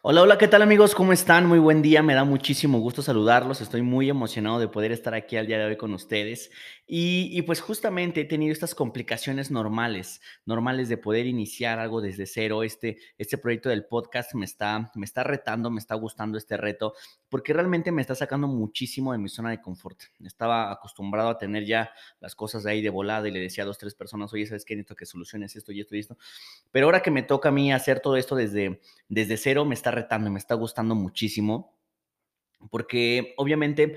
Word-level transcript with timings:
Hola, 0.00 0.22
hola, 0.22 0.38
¿qué 0.38 0.46
tal 0.46 0.62
amigos? 0.62 0.94
¿Cómo 0.94 1.12
están? 1.12 1.46
Muy 1.46 1.58
buen 1.58 1.82
día, 1.82 2.04
me 2.04 2.14
da 2.14 2.22
muchísimo 2.22 2.78
gusto 2.78 3.02
saludarlos, 3.02 3.60
estoy 3.60 3.82
muy 3.82 4.08
emocionado 4.08 4.60
de 4.60 4.68
poder 4.68 4.92
estar 4.92 5.12
aquí 5.12 5.36
al 5.36 5.48
día 5.48 5.58
de 5.58 5.64
hoy 5.64 5.76
con 5.76 5.92
ustedes 5.92 6.52
y, 6.86 7.42
pues 7.42 7.60
justamente 7.60 8.20
he 8.20 8.24
tenido 8.24 8.52
estas 8.52 8.76
complicaciones 8.76 9.50
normales, 9.50 10.22
normales 10.46 10.88
de 10.88 10.96
poder 10.98 11.26
iniciar 11.26 11.80
algo 11.80 12.00
desde 12.00 12.26
cero, 12.26 12.62
este, 12.62 12.98
este 13.18 13.38
proyecto 13.38 13.68
del 13.68 13.86
podcast 13.86 14.34
me 14.34 14.44
está, 14.44 14.90
me 14.94 15.04
está 15.04 15.24
retando, 15.24 15.68
me 15.68 15.80
está 15.80 15.96
gustando 15.96 16.38
este 16.38 16.56
reto 16.56 16.94
porque 17.28 17.52
realmente 17.52 17.90
me 17.90 18.00
está 18.00 18.14
sacando 18.14 18.46
muchísimo 18.46 19.10
de 19.10 19.18
mi 19.18 19.28
zona 19.28 19.50
de 19.50 19.60
confort, 19.60 20.00
estaba 20.24 20.70
acostumbrado 20.70 21.28
a 21.28 21.38
tener 21.38 21.66
ya 21.66 21.90
las 22.20 22.36
cosas 22.36 22.64
ahí 22.66 22.80
de 22.82 22.88
volada 22.88 23.26
y 23.28 23.32
le 23.32 23.40
decía 23.40 23.64
a 23.64 23.66
dos, 23.66 23.78
tres 23.78 23.94
personas, 23.94 24.32
oye, 24.32 24.46
¿sabes 24.46 24.64
qué? 24.64 24.76
Necesito 24.76 24.94
que 24.94 25.06
soluciones 25.06 25.56
esto 25.56 25.72
y 25.72 25.80
esto 25.80 25.96
y 25.96 25.98
esto, 25.98 26.16
pero 26.70 26.86
ahora 26.86 27.02
que 27.02 27.10
me 27.10 27.24
toca 27.24 27.48
a 27.48 27.52
mí 27.52 27.72
hacer 27.72 27.98
todo 27.98 28.16
esto 28.16 28.36
desde, 28.36 28.80
desde 29.08 29.36
cero, 29.36 29.64
me 29.64 29.74
está 29.74 29.87
retando, 29.90 30.30
me 30.30 30.38
está 30.38 30.54
gustando 30.54 30.94
muchísimo, 30.94 31.78
porque 32.70 33.34
obviamente 33.36 33.96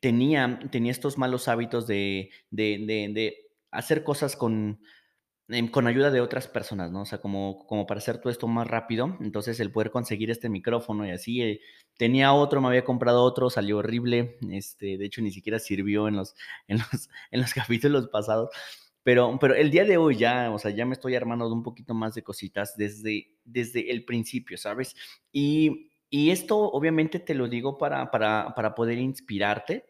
tenía, 0.00 0.60
tenía 0.70 0.92
estos 0.92 1.18
malos 1.18 1.48
hábitos 1.48 1.86
de, 1.86 2.30
de, 2.50 2.78
de, 2.86 3.12
de 3.12 3.36
hacer 3.70 4.04
cosas 4.04 4.36
con, 4.36 4.80
em, 5.48 5.68
con 5.68 5.86
ayuda 5.86 6.10
de 6.10 6.20
otras 6.20 6.48
personas, 6.48 6.90
¿no? 6.90 7.02
O 7.02 7.06
sea, 7.06 7.20
como, 7.20 7.66
como 7.66 7.86
para 7.86 7.98
hacer 7.98 8.18
todo 8.18 8.30
esto 8.30 8.48
más 8.48 8.66
rápido. 8.68 9.16
Entonces, 9.20 9.60
el 9.60 9.72
poder 9.72 9.90
conseguir 9.90 10.30
este 10.30 10.48
micrófono 10.48 11.06
y 11.06 11.10
así, 11.10 11.42
eh, 11.42 11.60
tenía 11.96 12.32
otro, 12.32 12.60
me 12.60 12.68
había 12.68 12.84
comprado 12.84 13.22
otro, 13.22 13.50
salió 13.50 13.78
horrible. 13.78 14.38
Este, 14.50 14.98
de 14.98 15.06
hecho, 15.06 15.22
ni 15.22 15.30
siquiera 15.32 15.58
sirvió 15.58 16.08
en 16.08 16.16
los, 16.16 16.34
en 16.68 16.78
los, 16.78 16.88
en 17.30 17.40
los 17.40 17.54
capítulos 17.54 18.08
pasados. 18.08 18.50
Pero, 19.02 19.38
pero 19.40 19.54
el 19.54 19.70
día 19.70 19.84
de 19.84 19.96
hoy 19.96 20.16
ya, 20.16 20.50
o 20.50 20.58
sea, 20.58 20.70
ya 20.70 20.84
me 20.84 20.94
estoy 20.94 21.14
armando 21.14 21.46
de 21.48 21.54
un 21.54 21.62
poquito 21.62 21.94
más 21.94 22.14
de 22.14 22.22
cositas 22.22 22.76
desde, 22.76 23.28
desde 23.44 23.90
el 23.90 24.04
principio, 24.04 24.58
¿sabes? 24.58 24.94
Y, 25.32 25.90
y 26.10 26.30
esto 26.30 26.58
obviamente 26.58 27.20
te 27.20 27.34
lo 27.34 27.48
digo 27.48 27.78
para, 27.78 28.10
para, 28.10 28.54
para 28.54 28.74
poder 28.74 28.98
inspirarte, 28.98 29.86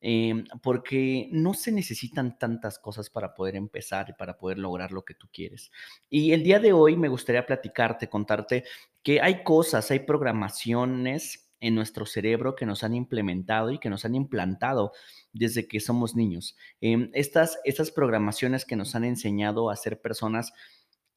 eh, 0.00 0.44
porque 0.62 1.28
no 1.32 1.54
se 1.54 1.72
necesitan 1.72 2.38
tantas 2.38 2.78
cosas 2.78 3.08
para 3.08 3.34
poder 3.34 3.56
empezar 3.56 4.10
y 4.10 4.12
para 4.12 4.36
poder 4.36 4.58
lograr 4.58 4.92
lo 4.92 5.02
que 5.02 5.14
tú 5.14 5.28
quieres. 5.32 5.72
Y 6.10 6.32
el 6.32 6.42
día 6.42 6.60
de 6.60 6.74
hoy 6.74 6.96
me 6.96 7.08
gustaría 7.08 7.46
platicarte, 7.46 8.08
contarte 8.08 8.64
que 9.02 9.20
hay 9.20 9.42
cosas, 9.42 9.90
hay 9.90 10.00
programaciones 10.00 11.50
en 11.60 11.74
nuestro 11.74 12.06
cerebro 12.06 12.56
que 12.56 12.66
nos 12.66 12.84
han 12.84 12.94
implementado 12.94 13.70
y 13.70 13.78
que 13.78 13.90
nos 13.90 14.04
han 14.04 14.14
implantado 14.14 14.92
desde 15.32 15.66
que 15.66 15.80
somos 15.80 16.14
niños. 16.14 16.56
Eh, 16.80 17.10
estas, 17.14 17.58
estas 17.64 17.90
programaciones 17.90 18.64
que 18.64 18.76
nos 18.76 18.94
han 18.94 19.04
enseñado 19.04 19.70
a 19.70 19.76
ser 19.76 20.00
personas 20.00 20.52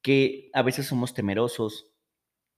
que 0.02 0.50
a 0.54 0.62
veces 0.62 0.86
somos 0.86 1.14
temerosos, 1.14 1.90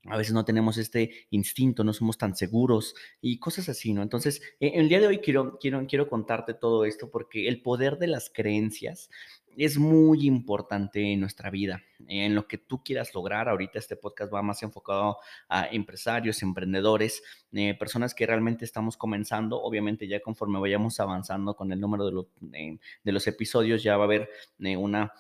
a 0.05 0.17
veces 0.17 0.33
no 0.33 0.45
tenemos 0.45 0.79
este 0.79 1.27
instinto, 1.31 1.85
no 1.85 1.93
somos 1.93 2.17
tan 2.17 2.35
seguros 2.35 2.95
y 3.21 3.39
cosas 3.39 3.69
así, 3.69 3.93
¿no? 3.93 4.03
Entonces, 4.03 4.41
eh, 4.61 4.73
el 4.75 4.89
día 4.89 5.01
de 5.01 5.07
hoy 5.07 5.19
quiero, 5.19 5.59
quiero, 5.59 5.87
quiero 5.87 6.09
contarte 6.09 6.55
todo 6.55 6.85
esto 6.85 7.11
porque 7.11 7.49
el 7.49 7.61
poder 7.61 7.99
de 7.99 8.07
las 8.07 8.31
creencias 8.31 9.11
es 9.57 9.79
muy 9.79 10.27
importante 10.27 11.13
en 11.13 11.21
nuestra 11.21 11.51
vida, 11.51 11.83
en 12.09 12.35
lo 12.35 12.47
que 12.47 12.59
tú 12.59 12.83
quieras 12.83 13.15
lograr. 13.15 13.49
Ahorita 13.49 13.79
este 13.79 13.97
podcast 13.97 14.33
va 14.33 14.43
más 14.43 14.63
enfocado 14.63 15.19
a 15.49 15.67
empresarios, 15.67 16.43
emprendedores, 16.43 17.23
eh, 17.53 17.75
personas 17.75 18.15
que 18.15 18.27
realmente 18.27 18.65
estamos 18.65 18.97
comenzando. 18.97 19.61
Obviamente 19.63 20.07
ya 20.07 20.21
conforme 20.21 20.59
vayamos 20.59 21.01
avanzando 21.01 21.55
con 21.55 21.73
el 21.73 21.81
número 21.81 22.07
de, 22.07 22.13
lo, 22.13 22.29
eh, 22.53 22.79
de 23.03 23.13
los 23.13 23.27
episodios 23.27 23.83
ya 23.83 23.97
va 23.97 24.05
a 24.05 24.07
haber 24.07 24.31
eh, 24.61 24.77
una 24.77 25.13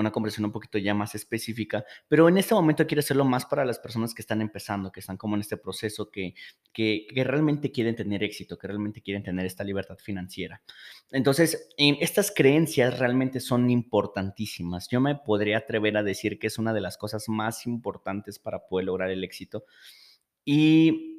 una 0.00 0.10
conversación 0.10 0.46
un 0.46 0.52
poquito 0.52 0.78
ya 0.78 0.94
más 0.94 1.14
específica, 1.14 1.84
pero 2.08 2.28
en 2.28 2.38
este 2.38 2.54
momento 2.54 2.86
quiero 2.86 3.00
hacerlo 3.00 3.24
más 3.24 3.46
para 3.46 3.64
las 3.64 3.78
personas 3.78 4.14
que 4.14 4.22
están 4.22 4.40
empezando, 4.40 4.90
que 4.90 5.00
están 5.00 5.16
como 5.16 5.34
en 5.34 5.42
este 5.42 5.56
proceso, 5.56 6.10
que, 6.10 6.34
que, 6.72 7.06
realmente 7.24 7.70
quieren 7.70 7.94
tener 7.94 8.22
éxito, 8.22 8.58
que 8.58 8.66
realmente 8.66 9.02
quieren 9.02 9.22
tener 9.22 9.46
esta 9.46 9.64
libertad 9.64 9.98
financiera. 9.98 10.62
Entonces, 11.10 11.68
estas 11.76 12.32
creencias 12.34 12.98
realmente 12.98 13.40
son 13.40 13.70
importantísimas. 13.70 14.88
Yo 14.88 15.00
me 15.00 15.14
podría 15.14 15.58
atrever 15.58 15.96
a 15.96 16.02
decir 16.02 16.38
que 16.38 16.46
es 16.46 16.58
una 16.58 16.72
de 16.72 16.80
las 16.80 16.96
cosas 16.96 17.28
más 17.28 17.66
importantes 17.66 18.38
para 18.38 18.66
poder 18.66 18.86
lograr 18.86 19.10
el 19.10 19.24
éxito. 19.24 19.64
Y 20.44 21.10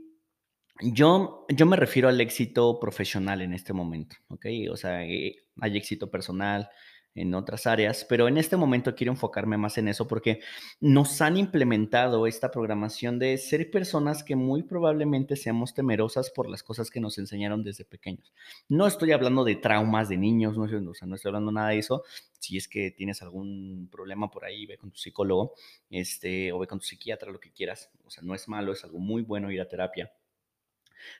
yo, 0.81 1.45
yo 1.49 1.65
me 1.65 1.77
refiero 1.77 2.09
al 2.09 2.19
éxito 2.21 2.79
profesional 2.79 3.41
en 3.41 3.53
este 3.53 3.73
momento, 3.73 4.15
¿ok? 4.29 4.45
O 4.71 4.77
sea, 4.77 5.05
eh, 5.05 5.35
hay 5.59 5.77
éxito 5.77 6.09
personal, 6.09 6.69
en 7.13 7.33
otras 7.33 7.67
áreas, 7.67 8.05
pero 8.07 8.27
en 8.27 8.37
este 8.37 8.55
momento 8.55 8.95
quiero 8.95 9.11
enfocarme 9.11 9.57
más 9.57 9.77
en 9.77 9.87
eso 9.89 10.07
porque 10.07 10.39
nos 10.79 11.21
han 11.21 11.37
implementado 11.37 12.25
esta 12.25 12.51
programación 12.51 13.19
de 13.19 13.37
ser 13.37 13.69
personas 13.69 14.23
que 14.23 14.35
muy 14.35 14.63
probablemente 14.63 15.35
seamos 15.35 15.73
temerosas 15.73 16.29
por 16.29 16.49
las 16.49 16.63
cosas 16.63 16.89
que 16.89 17.01
nos 17.01 17.17
enseñaron 17.17 17.63
desde 17.63 17.83
pequeños. 17.83 18.33
No 18.69 18.87
estoy 18.87 19.11
hablando 19.11 19.43
de 19.43 19.55
traumas 19.55 20.07
de 20.09 20.17
niños, 20.17 20.57
no, 20.57 20.65
estoy 20.65 21.29
hablando 21.29 21.51
nada 21.51 21.69
de 21.69 21.79
eso. 21.79 22.03
Si 22.39 22.57
es 22.57 22.67
que 22.67 22.91
tienes 22.91 23.21
algún 23.21 23.89
problema 23.91 24.31
por 24.31 24.45
ahí, 24.45 24.65
ve 24.65 24.77
con 24.77 24.91
tu 24.91 24.97
psicólogo 24.97 25.53
este, 25.89 26.51
o 26.51 26.59
ve 26.59 26.67
con 26.67 26.79
tu 26.79 26.85
psiquiatra, 26.85 27.31
lo 27.31 27.39
que 27.39 27.51
quieras. 27.51 27.91
O 28.05 28.09
sea, 28.09 28.23
no 28.23 28.33
es 28.33 28.47
malo, 28.47 28.71
es 28.71 28.83
algo 28.83 28.99
muy 28.99 29.21
bueno 29.21 29.51
ir 29.51 29.61
a 29.61 29.67
terapia 29.67 30.11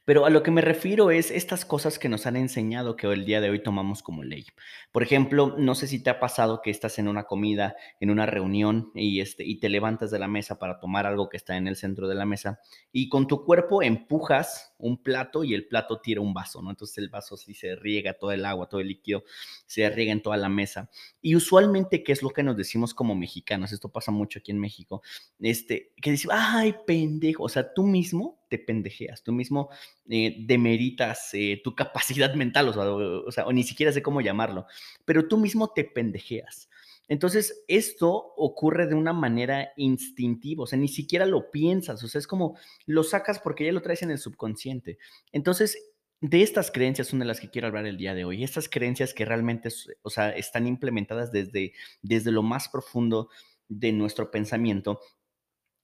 pero 0.06 0.26
a 0.26 0.30
lo 0.30 0.44
que 0.44 0.52
me 0.52 0.62
refiero 0.62 1.12
es 1.12 1.32
estas 1.32 1.66
cosas 1.66 2.00
que 2.00 2.10
nos 2.10 2.26
han 2.26 2.36
enseñado 2.36 2.96
que 2.96 3.08
el 3.08 3.26
día 3.26 3.42
de 3.42 3.50
hoy 3.50 3.62
tomamos 3.62 4.04
como 4.04 4.24
ley. 4.24 4.46
Por 4.92 5.04
ejemplo, 5.04 5.56
no 5.58 5.76
sé 5.76 5.88
si 5.88 6.02
te 6.02 6.10
ha 6.10 6.20
pasado 6.20 6.62
que 6.62 6.72
estás 6.72 7.00
en 7.00 7.08
una 7.08 7.24
comida, 7.24 7.76
en 8.00 8.10
una 8.10 8.26
reunión 8.26 8.92
y, 8.96 9.22
este, 9.22 9.44
y 9.44 9.60
te 9.60 9.70
levantas 9.70 10.12
de 10.12 10.20
la 10.20 10.28
mesa 10.28 10.60
para 10.60 10.80
tomar 10.80 11.06
algo 11.06 11.30
que 11.30 11.38
está 11.38 11.58
en 11.58 11.68
el 11.68 11.76
centro 11.76 12.08
de 12.08 12.16
la 12.16 12.26
mesa 12.26 12.60
y 12.92 13.10
con 13.10 13.28
tu 13.28 13.46
cuerpo 13.46 13.82
empujas 13.84 14.74
un 14.78 15.02
plato 15.02 15.44
y 15.44 15.54
el 15.54 15.68
plato 15.68 16.02
tira 16.02 16.22
un 16.22 16.34
vaso, 16.34 16.62
¿no? 16.62 16.72
Entonces 16.72 16.98
el 16.98 17.10
vaso 17.10 17.38
sí 17.38 17.54
se 17.54 17.76
riega 17.76 18.14
todo 18.14 18.32
el 18.32 18.46
agua, 18.46 18.68
todo 18.68 18.82
el 18.82 18.88
líquido 18.88 19.24
se 19.66 19.90
riega 19.90 20.12
en 20.12 20.22
toda 20.22 20.38
la 20.38 20.50
mesa. 20.50 20.90
Y 21.22 21.36
usualmente, 21.36 22.04
¿qué 22.04 22.12
es 22.12 22.24
lo 22.24 22.32
que 22.32 22.44
nos 22.44 22.58
decimos 22.58 22.94
como 22.94 23.16
mexicanos? 23.16 23.72
Esto 23.72 23.90
pasa 23.90 24.12
mucho 24.12 24.40
aquí 24.40 24.52
en 24.52 24.60
México, 24.60 25.02
este, 25.40 25.94
que 26.02 26.12
decimos, 26.12 26.36
ay, 26.40 26.76
pendejo, 26.86 27.44
o 27.44 27.50
sea, 27.50 27.74
tú 27.74 27.84
mismo 27.84 28.41
te 28.52 28.60
pendejeas, 28.60 29.24
tú 29.24 29.32
mismo 29.32 29.70
eh, 30.10 30.36
demeritas 30.46 31.30
eh, 31.34 31.62
tu 31.64 31.74
capacidad 31.74 32.34
mental, 32.36 32.68
o 32.68 32.74
sea, 32.74 32.92
o, 32.92 33.32
sea, 33.32 33.46
ni 33.54 33.64
siquiera 33.64 33.94
sé 33.94 34.04
cómo 34.04 34.20
llamarlo, 34.20 34.66
pero 35.06 35.28
tú 35.30 35.38
mismo 35.38 35.70
te 35.70 35.86
pendejeas. 35.86 36.70
Entonces, 37.08 37.64
esto 37.68 38.34
ocurre 38.36 38.88
de 38.88 38.96
una 38.96 39.14
manera 39.14 39.72
instintiva, 39.78 40.64
o 40.64 40.68
sea, 40.68 40.78
ni 40.78 40.90
siquiera 40.90 41.26
lo 41.26 41.50
piensas, 41.50 42.04
o 42.04 42.10
sea, 42.10 42.20
es 42.20 42.28
como 42.28 42.58
lo 42.86 43.04
sacas 43.04 43.40
porque 43.40 43.66
ya 43.66 43.72
lo 43.72 43.82
traes 43.82 44.02
en 44.04 44.12
el 44.12 44.18
subconsciente. 44.18 44.98
Entonces, 45.32 45.78
de 46.20 46.44
estas 46.44 46.72
creencias 46.72 47.08
son 47.08 47.20
de 47.20 47.26
las 47.26 47.40
que 47.40 47.50
quiero 47.50 47.68
hablar 47.68 47.86
el 47.86 47.98
día 47.98 48.14
de 48.14 48.26
hoy. 48.26 48.44
Estas 48.44 48.68
creencias 48.68 49.14
que 49.14 49.26
realmente, 49.26 49.70
o 50.02 50.10
sea, 50.10 50.30
están 50.30 50.68
implementadas 50.68 51.32
desde, 51.32 51.74
desde 52.02 52.32
lo 52.32 52.44
más 52.44 52.68
profundo 52.68 53.30
de 53.70 53.94
nuestro 53.94 54.30
pensamiento 54.30 55.00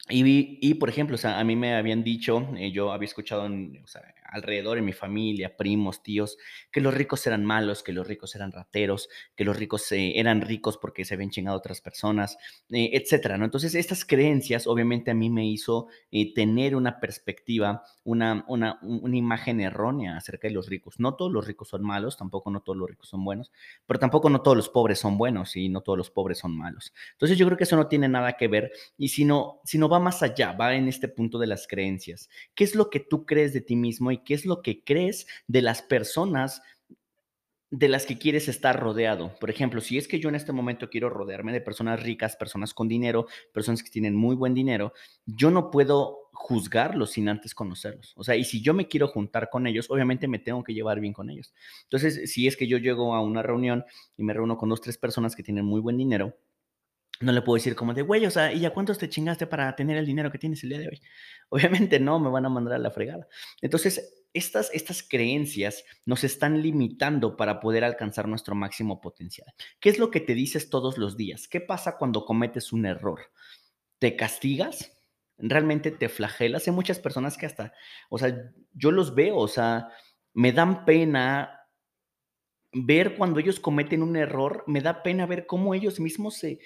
y, 0.09 0.59
y, 0.61 0.73
por 0.75 0.89
ejemplo, 0.89 1.15
o 1.15 1.17
sea, 1.17 1.39
a 1.39 1.43
mí 1.43 1.55
me 1.55 1.75
habían 1.75 2.03
dicho, 2.03 2.47
eh, 2.57 2.71
yo 2.71 2.91
había 2.91 3.07
escuchado 3.07 3.45
en, 3.45 3.81
o 3.83 3.87
sea, 3.87 4.01
alrededor 4.29 4.77
en 4.77 4.85
mi 4.85 4.93
familia, 4.93 5.55
primos, 5.55 6.03
tíos, 6.03 6.37
que 6.71 6.81
los 6.81 6.93
ricos 6.93 7.25
eran 7.27 7.45
malos, 7.45 7.83
que 7.83 7.93
los 7.93 8.07
ricos 8.07 8.35
eran 8.35 8.51
rateros, 8.51 9.09
que 9.35 9.45
los 9.45 9.57
ricos 9.57 9.91
eh, 9.91 10.13
eran 10.19 10.41
ricos 10.41 10.77
porque 10.77 11.05
se 11.05 11.13
habían 11.13 11.29
chingado 11.29 11.57
otras 11.57 11.81
personas, 11.81 12.37
eh, 12.69 12.91
etcétera, 12.93 13.37
¿no? 13.37 13.45
Entonces, 13.45 13.75
estas 13.75 14.05
creencias 14.05 14.67
obviamente 14.67 15.11
a 15.11 15.13
mí 15.13 15.29
me 15.29 15.47
hizo 15.47 15.87
eh, 16.11 16.33
tener 16.33 16.75
una 16.75 16.99
perspectiva, 16.99 17.83
una, 18.03 18.45
una, 18.47 18.79
una 18.81 19.17
imagen 19.17 19.61
errónea 19.61 20.17
acerca 20.17 20.47
de 20.47 20.53
los 20.53 20.67
ricos. 20.67 20.99
No 20.99 21.15
todos 21.15 21.31
los 21.31 21.47
ricos 21.47 21.69
son 21.69 21.83
malos, 21.83 22.17
tampoco 22.17 22.51
no 22.51 22.61
todos 22.61 22.77
los 22.77 22.89
ricos 22.89 23.09
son 23.09 23.23
buenos, 23.23 23.51
pero 23.85 23.99
tampoco 23.99 24.29
no 24.29 24.41
todos 24.41 24.57
los 24.57 24.69
pobres 24.69 24.99
son 24.99 25.17
buenos 25.17 25.55
y 25.55 25.69
no 25.69 25.81
todos 25.81 25.97
los 25.97 26.09
pobres 26.09 26.39
son 26.39 26.55
malos. 26.57 26.93
Entonces, 27.13 27.37
yo 27.37 27.45
creo 27.45 27.57
que 27.57 27.63
eso 27.63 27.75
no 27.75 27.87
tiene 27.87 28.07
nada 28.07 28.33
que 28.33 28.47
ver 28.47 28.71
y 28.97 29.09
si 29.09 29.25
no, 29.25 29.61
si 29.63 29.77
no 29.77 29.89
va 29.89 29.96
más 29.99 30.23
allá, 30.23 30.53
va 30.53 30.75
en 30.75 30.87
este 30.87 31.07
punto 31.07 31.39
de 31.39 31.47
las 31.47 31.67
creencias. 31.67 32.29
¿Qué 32.55 32.63
es 32.63 32.75
lo 32.75 32.89
que 32.89 32.99
tú 32.99 33.25
crees 33.25 33.53
de 33.53 33.61
ti 33.61 33.75
mismo 33.75 34.11
y 34.11 34.19
qué 34.23 34.33
es 34.33 34.45
lo 34.45 34.61
que 34.61 34.83
crees 34.83 35.27
de 35.47 35.61
las 35.61 35.81
personas 35.81 36.61
de 37.69 37.89
las 37.89 38.05
que 38.05 38.17
quieres 38.17 38.47
estar 38.47 38.79
rodeado. 38.79 39.35
Por 39.39 39.49
ejemplo, 39.49 39.81
si 39.81 39.97
es 39.97 40.07
que 40.07 40.19
yo 40.19 40.29
en 40.29 40.35
este 40.35 40.53
momento 40.53 40.89
quiero 40.89 41.09
rodearme 41.09 41.51
de 41.51 41.59
personas 41.59 42.01
ricas, 42.01 42.37
personas 42.37 42.73
con 42.73 42.87
dinero, 42.87 43.27
personas 43.53 43.83
que 43.83 43.89
tienen 43.89 44.15
muy 44.15 44.35
buen 44.35 44.53
dinero, 44.53 44.93
yo 45.25 45.51
no 45.51 45.69
puedo 45.69 46.29
juzgarlos 46.31 47.11
sin 47.11 47.27
antes 47.27 47.53
conocerlos. 47.53 48.13
O 48.15 48.23
sea, 48.23 48.35
y 48.35 48.45
si 48.45 48.61
yo 48.61 48.73
me 48.73 48.87
quiero 48.87 49.09
juntar 49.09 49.49
con 49.49 49.67
ellos, 49.67 49.89
obviamente 49.89 50.27
me 50.27 50.39
tengo 50.39 50.63
que 50.63 50.73
llevar 50.73 51.01
bien 51.01 51.11
con 51.11 51.29
ellos. 51.29 51.53
Entonces, 51.83 52.31
si 52.31 52.47
es 52.47 52.55
que 52.55 52.67
yo 52.67 52.77
llego 52.77 53.13
a 53.15 53.21
una 53.21 53.43
reunión 53.43 53.83
y 54.15 54.23
me 54.23 54.33
reúno 54.33 54.57
con 54.57 54.69
dos, 54.69 54.79
tres 54.79 54.97
personas 54.97 55.35
que 55.35 55.43
tienen 55.43 55.65
muy 55.65 55.81
buen 55.81 55.97
dinero, 55.97 56.37
no 57.19 57.31
le 57.31 57.41
puedo 57.41 57.55
decir 57.55 57.75
como 57.75 57.93
de, 57.93 58.01
güey, 58.01 58.25
o 58.25 58.31
sea, 58.31 58.53
¿y 58.53 58.65
a 58.65 58.73
cuántos 58.73 58.97
te 58.97 59.09
chingaste 59.09 59.47
para 59.47 59.75
tener 59.75 59.97
el 59.97 60.05
dinero 60.05 60.31
que 60.31 60.37
tienes 60.37 60.63
el 60.63 60.69
día 60.69 60.79
de 60.79 60.87
hoy? 60.89 61.01
Obviamente 61.49 61.99
no, 61.99 62.19
me 62.19 62.29
van 62.29 62.45
a 62.45 62.49
mandar 62.49 62.75
a 62.75 62.79
la 62.79 62.91
fregada. 62.91 63.27
Entonces, 63.61 64.25
estas, 64.33 64.69
estas 64.73 65.01
creencias 65.01 65.83
nos 66.05 66.23
están 66.23 66.61
limitando 66.61 67.37
para 67.37 67.59
poder 67.59 67.83
alcanzar 67.83 68.27
nuestro 68.27 68.55
máximo 68.55 69.01
potencial. 69.01 69.53
¿Qué 69.79 69.89
es 69.89 69.99
lo 69.99 70.11
que 70.11 70.19
te 70.19 70.35
dices 70.35 70.69
todos 70.69 70.97
los 70.97 71.17
días? 71.17 71.47
¿Qué 71.47 71.61
pasa 71.61 71.97
cuando 71.97 72.25
cometes 72.25 72.71
un 72.73 72.85
error? 72.85 73.21
¿Te 73.99 74.15
castigas? 74.15 74.93
realmente 75.37 75.91
te 75.91 76.09
flagelas. 76.09 76.67
Hay 76.67 76.73
muchas 76.73 76.99
personas 76.99 77.37
que 77.37 77.45
hasta, 77.45 77.73
o 78.09 78.17
sea, 78.17 78.51
yo 78.73 78.91
los 78.91 79.15
veo, 79.15 79.37
o 79.37 79.47
sea, 79.47 79.89
me 80.33 80.51
dan 80.51 80.85
pena 80.85 81.67
ver 82.73 83.15
cuando 83.15 83.39
ellos 83.39 83.59
cometen 83.59 84.03
un 84.03 84.15
error, 84.15 84.63
me 84.67 84.81
da 84.81 85.03
pena 85.03 85.25
ver 85.25 85.45
cómo 85.45 85.73
ellos 85.73 85.99
mismos 85.99 86.35
se 86.35 86.59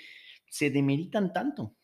se 0.51 0.69
demeritan 0.69 1.31
tanto. 1.31 1.75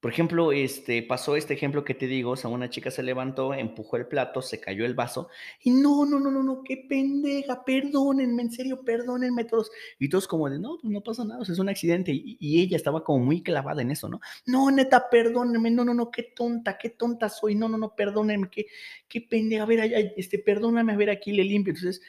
Por 0.00 0.12
ejemplo, 0.12 0.52
este, 0.52 1.02
pasó 1.02 1.34
este 1.34 1.54
ejemplo 1.54 1.82
que 1.82 1.94
te 1.94 2.06
digo, 2.06 2.34
o 2.34 2.48
una 2.50 2.68
chica 2.68 2.90
se 2.90 3.02
levantó, 3.02 3.54
empujó 3.54 3.96
el 3.96 4.06
plato, 4.06 4.42
se 4.42 4.60
cayó 4.60 4.84
el 4.84 4.94
vaso 4.94 5.30
y 5.62 5.70
no, 5.70 6.04
no, 6.04 6.20
no, 6.20 6.30
no, 6.30 6.42
no, 6.42 6.62
qué 6.62 6.84
pendeja, 6.88 7.64
perdónenme, 7.64 8.42
en 8.42 8.52
serio, 8.52 8.84
perdónenme 8.84 9.44
todos. 9.44 9.70
Y 9.98 10.10
todos 10.10 10.28
como 10.28 10.50
de, 10.50 10.58
no, 10.58 10.78
pues 10.80 10.92
no 10.92 11.02
pasa 11.02 11.24
nada, 11.24 11.42
es 11.42 11.58
un 11.58 11.70
accidente. 11.70 12.12
Y, 12.14 12.60
ella 12.60 12.76
estaba 12.76 13.02
como 13.02 13.24
muy 13.24 13.42
clavada 13.42 13.80
en 13.80 13.90
eso, 13.90 14.08
¿no? 14.08 14.20
No, 14.44 14.70
neta, 14.70 15.08
perdónenme, 15.10 15.70
no, 15.70 15.84
no, 15.84 15.94
no, 15.94 16.10
qué 16.10 16.24
tonta, 16.36 16.76
qué 16.76 16.90
tonta 16.90 17.30
soy, 17.30 17.54
no, 17.54 17.68
no, 17.68 17.78
no, 17.78 17.96
perdónenme, 17.96 18.50
qué, 18.50 18.66
qué 19.08 19.22
pendeja, 19.22 19.62
a 19.62 19.66
ver, 19.66 19.80
ay, 19.80 20.12
este, 20.16 20.38
perdóname, 20.38 20.92
a 20.92 20.96
ver, 20.96 21.10
aquí 21.10 21.32
le 21.32 21.42
limpio. 21.42 21.72
Entonces 21.72 22.02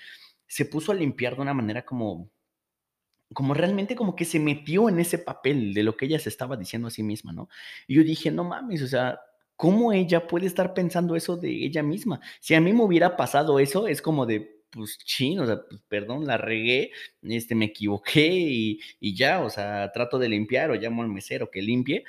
se 0.46 0.66
puso 0.66 0.92
a 0.92 0.96
limpiar 0.96 1.36
de 1.36 1.42
una 1.42 1.54
manera 1.54 1.86
como 1.86 2.30
como 3.34 3.54
realmente 3.54 3.96
como 3.96 4.16
que 4.16 4.26
se 4.26 4.40
metió 4.40 4.90
en 4.90 5.00
ese 5.00 5.18
papel 5.20 5.74
de 5.74 5.84
lo 5.84 5.98
que 5.98 6.06
ella 6.06 6.20
se 6.20 6.30
estaba 6.30 6.58
diciendo 6.58 6.88
a 6.88 6.92
sí 6.92 7.04
misma, 7.04 7.34
¿no? 7.34 7.50
Y 7.88 7.96
yo 7.96 8.04
dije: 8.04 8.32
"No 8.32 8.44
mames, 8.46 8.82
o 8.84 8.88
sea, 8.88 9.20
¿cómo 9.56 9.94
ella 9.94 10.28
puede 10.28 10.48
estar 10.48 10.74
pensando 10.74 11.16
eso 11.16 11.38
de 11.38 11.50
ella 11.66 11.84
misma?". 11.84 12.20
Si 12.42 12.56
a 12.56 12.62
mí 12.62 12.74
me 12.74 12.84
hubiera 12.84 13.18
pasado 13.18 13.60
eso, 13.60 13.88
es 13.88 14.02
como 14.02 14.26
de, 14.26 14.62
pues, 14.72 14.98
chin, 15.00 15.40
o 15.40 15.46
sea, 15.46 15.60
pues, 15.70 15.82
perdón, 15.88 16.26
la 16.28 16.38
regué, 16.38 16.92
este, 17.24 17.56
me 17.56 17.66
equivoqué 17.66 18.28
y 18.28 18.80
y 19.00 19.16
ya, 19.16 19.42
o 19.44 19.50
sea, 19.50 19.92
trato 19.94 20.20
de 20.20 20.30
limpiar 20.30 20.72
o 20.72 20.76
llamo 20.76 21.02
al 21.04 21.10
mesero 21.10 21.50
que 21.52 21.62
limpie 21.62 22.04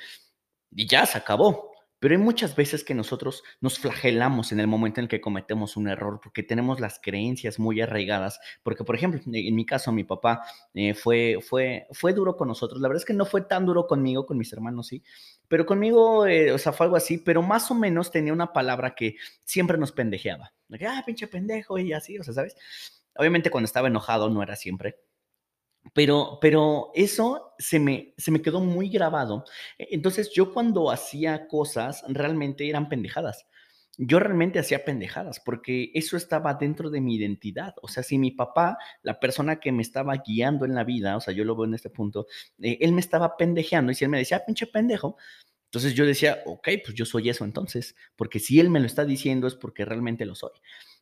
y 0.75 0.87
ya, 0.87 1.05
se 1.07 1.17
acabó. 1.19 1.71
Pero 1.99 2.15
hay 2.15 2.21
muchas 2.21 2.55
veces 2.55 2.83
que 2.83 2.93
nosotros 2.93 3.43
nos 3.61 3.79
flagelamos 3.79 4.51
en 4.51 4.59
el 4.59 4.67
momento 4.67 4.99
en 4.99 5.05
el 5.05 5.09
que 5.09 5.21
cometemos 5.21 5.77
un 5.77 5.87
error, 5.87 6.19
porque 6.23 6.43
tenemos 6.43 6.79
las 6.79 6.99
creencias 6.99 7.59
muy 7.59 7.81
arraigadas. 7.81 8.39
Porque, 8.63 8.83
por 8.83 8.95
ejemplo, 8.95 9.19
en 9.25 9.55
mi 9.55 9.65
caso, 9.65 9.91
mi 9.91 10.03
papá 10.03 10.43
eh, 10.73 10.93
fue, 10.93 11.39
fue, 11.41 11.87
fue 11.91 12.13
duro 12.13 12.37
con 12.37 12.47
nosotros. 12.47 12.81
La 12.81 12.87
verdad 12.87 13.01
es 13.01 13.05
que 13.05 13.13
no 13.13 13.25
fue 13.25 13.41
tan 13.41 13.65
duro 13.65 13.85
conmigo, 13.87 14.25
con 14.25 14.37
mis 14.37 14.51
hermanos 14.53 14.87
sí, 14.87 15.03
pero 15.47 15.65
conmigo, 15.65 16.25
eh, 16.27 16.51
o 16.51 16.57
sea, 16.57 16.71
fue 16.71 16.85
algo 16.85 16.95
así, 16.95 17.17
pero 17.17 17.41
más 17.41 17.69
o 17.71 17.75
menos 17.75 18.11
tenía 18.11 18.33
una 18.33 18.53
palabra 18.53 18.95
que 18.95 19.15
siempre 19.43 19.77
nos 19.77 19.91
pendejeaba. 19.91 20.53
De 20.67 20.77
que, 20.77 20.87
ah, 20.87 21.03
pinche 21.05 21.27
pendejo, 21.27 21.77
y 21.77 21.93
así, 21.93 22.17
o 22.17 22.23
sea, 22.23 22.33
¿sabes? 22.33 22.55
Obviamente 23.15 23.49
cuando 23.49 23.65
estaba 23.65 23.87
enojado 23.87 24.29
no 24.29 24.41
era 24.41 24.55
siempre, 24.55 24.97
pero, 25.93 26.37
pero 26.41 26.91
eso 26.95 27.53
se 27.59 27.79
me, 27.79 28.13
se 28.17 28.31
me 28.31 28.41
quedó 28.41 28.59
muy 28.61 28.89
grabado. 28.89 29.45
E 29.77 29.87
entonces, 29.91 30.31
yo 30.33 30.53
cuando 30.53 30.91
hacía 30.91 31.47
cosas, 31.47 32.03
realmente 32.07 32.69
eran 32.69 32.89
pendejadas. 32.89 33.45
Yo 34.01 34.19
realmente 34.19 34.59
hacía 34.59 34.85
pendejadas, 34.85 35.41
porque 35.41 35.91
eso 35.93 36.15
estaba 36.15 36.53
dentro 36.53 36.89
de 36.89 37.01
mi 37.01 37.15
identidad. 37.15 37.75
O 37.81 37.89
sea, 37.89 38.01
si 38.03 38.17
mi 38.17 38.31
papá, 38.31 38.77
la 39.03 39.19
persona 39.19 39.59
que 39.59 39.73
me 39.73 39.81
estaba 39.81 40.15
guiando 40.25 40.65
en 40.65 40.73
la 40.75 40.85
vida, 40.85 41.17
o 41.17 41.21
sea, 41.21 41.33
yo 41.33 41.43
lo 41.43 41.55
veo 41.55 41.65
en 41.65 41.73
este 41.73 41.89
punto, 41.89 42.27
eh, 42.61 42.77
él 42.81 42.93
me 42.93 43.01
estaba 43.01 43.35
pendejeando 43.35 43.91
y 43.91 43.95
si 43.95 44.05
él 44.05 44.09
me 44.11 44.17
decía: 44.19 44.37
"Ah, 44.37 44.43
pinche 44.45 44.67
pendejo", 44.67 45.17
entonces 45.65 45.95
yo 45.95 46.05
decía: 46.05 46.39
"Okey, 46.45 46.81
pues 46.83 46.95
yo 46.95 47.05
soy 47.05 47.29
eso 47.29 47.45
entonces", 47.45 47.95
porque 48.17 48.39
si 48.39 48.59
él 48.59 48.69
me 48.69 48.79
lo 48.81 48.85
está 48.87 49.05
diciendo 49.05 49.47
es 49.47 49.55
porque 49.55 49.85
realmente 49.85 50.25
lo 50.25 50.35
soy. 50.35 50.51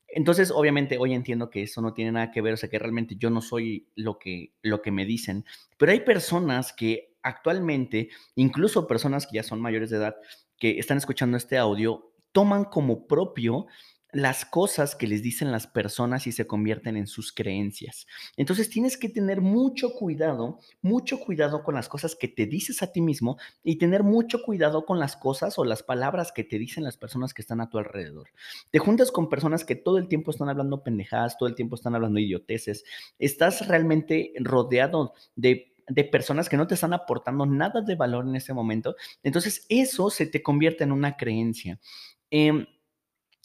Entonces, 0.07 0.51
obviamente, 0.51 0.98
hoy 0.98 1.13
entiendo 1.13 1.50
que 1.50 1.63
eso 1.63 1.81
no 1.81 1.94
tiene 1.94 2.13
nada 2.13 2.31
que 2.31 2.42
ver, 2.42 2.54
o 2.54 2.57
sea, 2.57 2.69
que 2.69 2.80
realmente 2.80 3.15
yo 3.18 3.30
no 3.30 3.42
soy 3.42 3.89
lo 3.95 4.18
que, 4.18 4.54
lo 4.62 4.81
que 4.81 4.92
me 4.92 5.06
dicen, 5.06 5.45
pero 5.77 5.92
hay 5.92 6.00
personas 6.01 6.74
que 6.74 7.15
actualmente, 7.24 8.09
incluso 8.36 8.88
personas 8.88 9.27
que 9.27 9.36
ya 9.36 9.44
son 9.44 9.62
mayores 9.62 9.89
de 9.89 9.98
edad, 9.98 10.15
que 10.57 10.80
están 10.80 10.98
escuchando 10.98 11.38
este 11.38 11.57
audio, 11.57 12.13
toman 12.31 12.65
como 12.65 13.06
propio 13.07 13.68
las 14.12 14.45
cosas 14.45 14.95
que 14.95 15.07
les 15.07 15.21
dicen 15.21 15.51
las 15.51 15.68
personas 15.68 16.27
y 16.27 16.31
se 16.31 16.48
convierten 16.48 16.95
en 16.95 17.07
sus 17.07 17.33
creencias. 17.33 18.07
Entonces 18.38 18.69
tienes 18.69 18.98
que 18.98 19.09
tener 19.09 19.42
mucho 19.42 19.94
cuidado, 19.94 20.59
mucho 20.81 21.19
cuidado 21.19 21.63
con 21.63 21.75
las 21.75 21.89
cosas 21.89 22.15
que 22.15 22.27
te 22.27 22.45
dices 22.45 22.81
a 22.81 22.92
ti 22.92 23.01
mismo 23.01 23.38
y 23.63 23.77
tener 23.77 24.04
mucho 24.04 24.42
cuidado 24.42 24.86
con 24.86 25.00
las 25.00 25.18
cosas 25.18 25.59
o 25.59 25.65
las 25.65 25.83
palabras 25.83 26.31
que 26.31 26.44
te 26.44 26.57
dicen 26.57 26.83
las 26.83 26.98
personas 26.98 27.33
que 27.33 27.42
están 27.42 27.59
a 27.59 27.69
tu 27.69 27.77
alrededor. 27.77 28.30
Te 28.71 28.80
juntas 28.80 29.12
con 29.12 29.30
personas 29.30 29.65
que 29.65 29.75
todo 29.75 29.98
el 29.98 30.07
tiempo 30.07 30.31
están 30.31 30.50
hablando 30.50 30.83
pendejadas, 30.83 31.38
todo 31.38 31.50
el 31.50 31.56
tiempo 31.56 31.75
están 31.75 31.95
hablando 31.95 32.19
idioteces. 32.19 32.86
Estás 33.19 33.68
realmente 33.68 34.33
rodeado 34.39 35.13
de 35.36 35.74
de 35.89 36.04
personas 36.04 36.50
que 36.50 36.57
no 36.57 36.68
te 36.68 36.75
están 36.75 36.92
aportando 36.94 37.45
nada 37.45 37.80
de 37.81 37.95
valor 37.95 38.27
en 38.27 38.36
ese 38.36 38.54
momento. 38.54 38.98
Entonces, 39.24 39.65
eso 39.69 40.09
se 40.09 40.25
te 40.25 40.44
convierte 40.44 40.83
en 40.83 40.92
una 40.92 41.15
creencia. 41.15 41.80
Eh, 42.30 42.68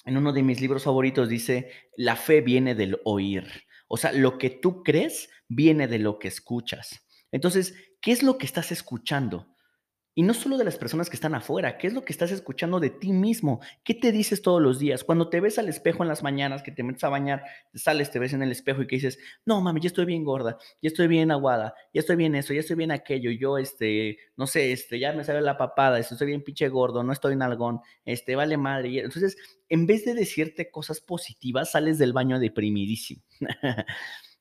en 0.04 0.16
uno 0.16 0.32
de 0.32 0.43
mis 0.43 0.60
libros 0.60 0.84
favoritos 0.84 1.28
dice, 1.28 1.70
la 1.96 2.16
fe 2.16 2.40
viene 2.40 2.75
del 2.75 3.00
oír. 3.04 3.46
O 3.88 3.96
sea, 3.96 4.12
lo 4.12 4.38
que 4.38 4.50
tú 4.50 4.82
crees 4.82 5.28
viene 5.49 5.87
de 5.87 5.99
lo 5.99 6.19
que 6.19 6.28
escuchas. 6.28 7.06
Entonces, 7.31 7.75
¿qué 8.00 8.12
es 8.12 8.22
lo 8.22 8.38
que 8.38 8.46
estás 8.46 8.72
escuchando? 8.72 9.51
Y 10.14 10.23
no 10.23 10.35
solo 10.35 10.59
de 10.59 10.64
las 10.64 10.76
personas 10.76 11.09
que 11.09 11.17
están 11.17 11.35
afuera, 11.35 11.79
¿qué 11.79 11.87
es 11.87 11.94
lo 11.94 12.05
que 12.05 12.12
estás 12.12 12.31
escuchando 12.32 12.81
de 12.81 12.91
ti 12.91 13.12
mismo? 13.12 13.61
¿Qué 13.82 13.94
te 13.94 14.12
dices 14.12 14.43
todos 14.43 14.61
los 14.61 14.79
días? 14.79 15.05
Cuando 15.05 15.31
te 15.31 15.41
ves 15.41 15.59
al 15.59 15.70
espejo 15.70 16.03
en 16.03 16.09
las 16.09 16.23
mañanas, 16.23 16.62
que 16.62 16.70
te 16.70 16.82
metes 16.82 17.03
a 17.05 17.09
bañar, 17.09 17.44
sales, 17.73 18.11
te 18.11 18.19
ves 18.19 18.35
en 18.35 18.43
el 18.43 18.53
espejo 18.53 18.82
y 18.82 18.87
que 18.87 18.97
dices, 18.97 19.19
no 19.47 19.62
mami, 19.62 19.81
ya 19.81 19.87
estoy 19.87 20.05
bien 20.05 20.23
gorda, 20.23 20.59
ya 20.82 20.88
estoy 20.88 21.09
bien 21.09 21.31
aguada, 21.31 21.75
ya 21.94 22.00
estoy 22.00 22.17
bien 22.17 22.35
eso, 22.35 22.53
ya 22.53 22.61
estoy 22.61 22.76
bien 22.76 22.91
aquello, 22.91 23.31
yo, 23.31 23.56
este, 23.56 24.19
no 24.37 24.47
sé, 24.47 24.73
este, 24.73 24.99
ya 24.99 25.14
me 25.14 25.25
sale 25.25 25.41
la 25.41 25.56
papada, 25.56 25.99
estoy 25.99 26.26
bien 26.26 26.44
pinche 26.44 26.69
gordo, 26.69 27.03
no 27.03 27.12
estoy 27.12 27.35
nalgón, 27.35 27.81
este, 28.05 28.37
vale 28.37 28.59
madre. 28.59 28.99
Entonces, 28.99 29.38
en 29.70 29.87
vez 29.87 30.05
de 30.05 30.12
decirte 30.12 30.70
cosas 30.70 31.00
positivas, 31.00 31.70
sales 31.70 31.97
del 31.97 32.12
baño 32.12 32.38
deprimidísimo. 32.38 33.23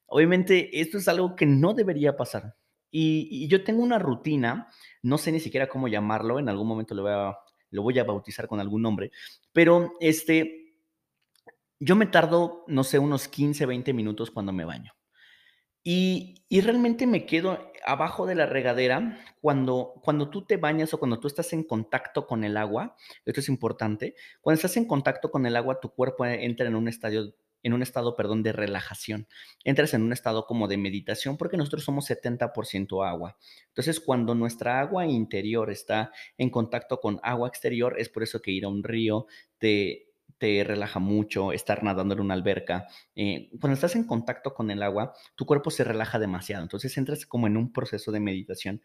Obviamente, 0.07 0.81
esto 0.81 0.97
es 0.97 1.07
algo 1.07 1.37
que 1.37 1.45
no 1.45 1.73
debería 1.73 2.17
pasar. 2.17 2.55
Y, 2.91 3.47
yo 3.47 3.63
tengo 3.63 3.81
una 3.81 3.97
rutina 3.99 4.67
no 5.01 5.17
sé 5.17 5.31
ni 5.31 5.39
siquiera 5.39 5.69
cómo 5.69 5.87
llamarlo, 5.87 6.39
en 6.39 6.49
algún 6.49 6.67
momento 6.67 6.93
lo 6.93 7.03
voy 7.03 7.11
a, 7.11 7.37
lo 7.71 7.81
voy 7.81 7.97
a 7.97 8.03
bautizar 8.03 8.47
con 8.47 8.59
algún 8.59 8.81
nombre, 8.81 9.11
pero 9.53 9.93
este, 9.99 10.75
yo 11.79 11.95
me 11.95 12.05
tardo, 12.05 12.65
no 12.67 12.83
sé, 12.83 12.99
unos 12.99 13.27
15, 13.27 13.65
20 13.65 13.93
minutos 13.93 14.29
cuando 14.29 14.51
me 14.51 14.65
baño. 14.65 14.93
Y, 15.83 16.45
y, 16.47 16.61
realmente 16.61 17.07
me 17.07 17.25
quedo 17.25 17.71
abajo 17.83 18.27
de 18.27 18.35
la 18.35 18.45
regadera 18.45 19.17
cuando, 19.41 19.95
cuando 20.03 20.29
tú 20.29 20.45
te 20.45 20.57
bañas 20.57 20.93
o 20.93 20.99
cuando 20.99 21.19
tú 21.19 21.27
estás 21.27 21.53
en 21.53 21.63
contacto 21.63 22.27
con 22.27 22.43
el 22.43 22.55
agua. 22.55 22.95
Esto 23.25 23.39
es 23.39 23.49
importante. 23.49 24.13
Cuando 24.41 24.57
estás 24.57 24.77
en 24.77 24.85
contacto 24.85 25.31
con 25.31 25.47
el 25.47 25.55
agua, 25.55 25.79
tu 25.79 25.89
cuerpo 25.89 26.23
entra 26.27 26.67
en 26.67 26.75
un 26.75 26.87
estadio 26.87 27.33
en 27.63 27.73
un 27.73 27.81
estado, 27.81 28.15
perdón, 28.15 28.43
de 28.43 28.51
relajación. 28.51 29.27
Entras 29.63 29.93
en 29.93 30.03
un 30.03 30.13
estado 30.13 30.45
como 30.45 30.67
de 30.67 30.77
meditación 30.77 31.37
porque 31.37 31.57
nosotros 31.57 31.83
somos 31.83 32.09
70% 32.09 33.07
agua. 33.07 33.37
Entonces, 33.67 33.99
cuando 33.99 34.35
nuestra 34.35 34.79
agua 34.79 35.05
interior 35.05 35.71
está 35.71 36.11
en 36.37 36.49
contacto 36.49 36.99
con 36.99 37.19
agua 37.23 37.47
exterior, 37.47 37.95
es 37.97 38.09
por 38.09 38.23
eso 38.23 38.41
que 38.41 38.51
ir 38.51 38.65
a 38.65 38.69
un 38.69 38.83
río 38.83 39.27
te 39.57 40.10
te 40.41 40.63
relaja 40.63 40.97
mucho, 40.97 41.51
estar 41.51 41.83
nadando 41.83 42.15
en 42.15 42.19
una 42.21 42.33
alberca. 42.33 42.87
Eh, 43.13 43.51
cuando 43.59 43.75
estás 43.75 43.95
en 43.95 44.05
contacto 44.05 44.55
con 44.55 44.71
el 44.71 44.81
agua, 44.81 45.13
tu 45.35 45.45
cuerpo 45.45 45.69
se 45.69 45.83
relaja 45.83 46.17
demasiado, 46.17 46.63
entonces 46.63 46.97
entras 46.97 47.27
como 47.27 47.45
en 47.45 47.57
un 47.57 47.71
proceso 47.71 48.11
de 48.11 48.21
meditación. 48.21 48.81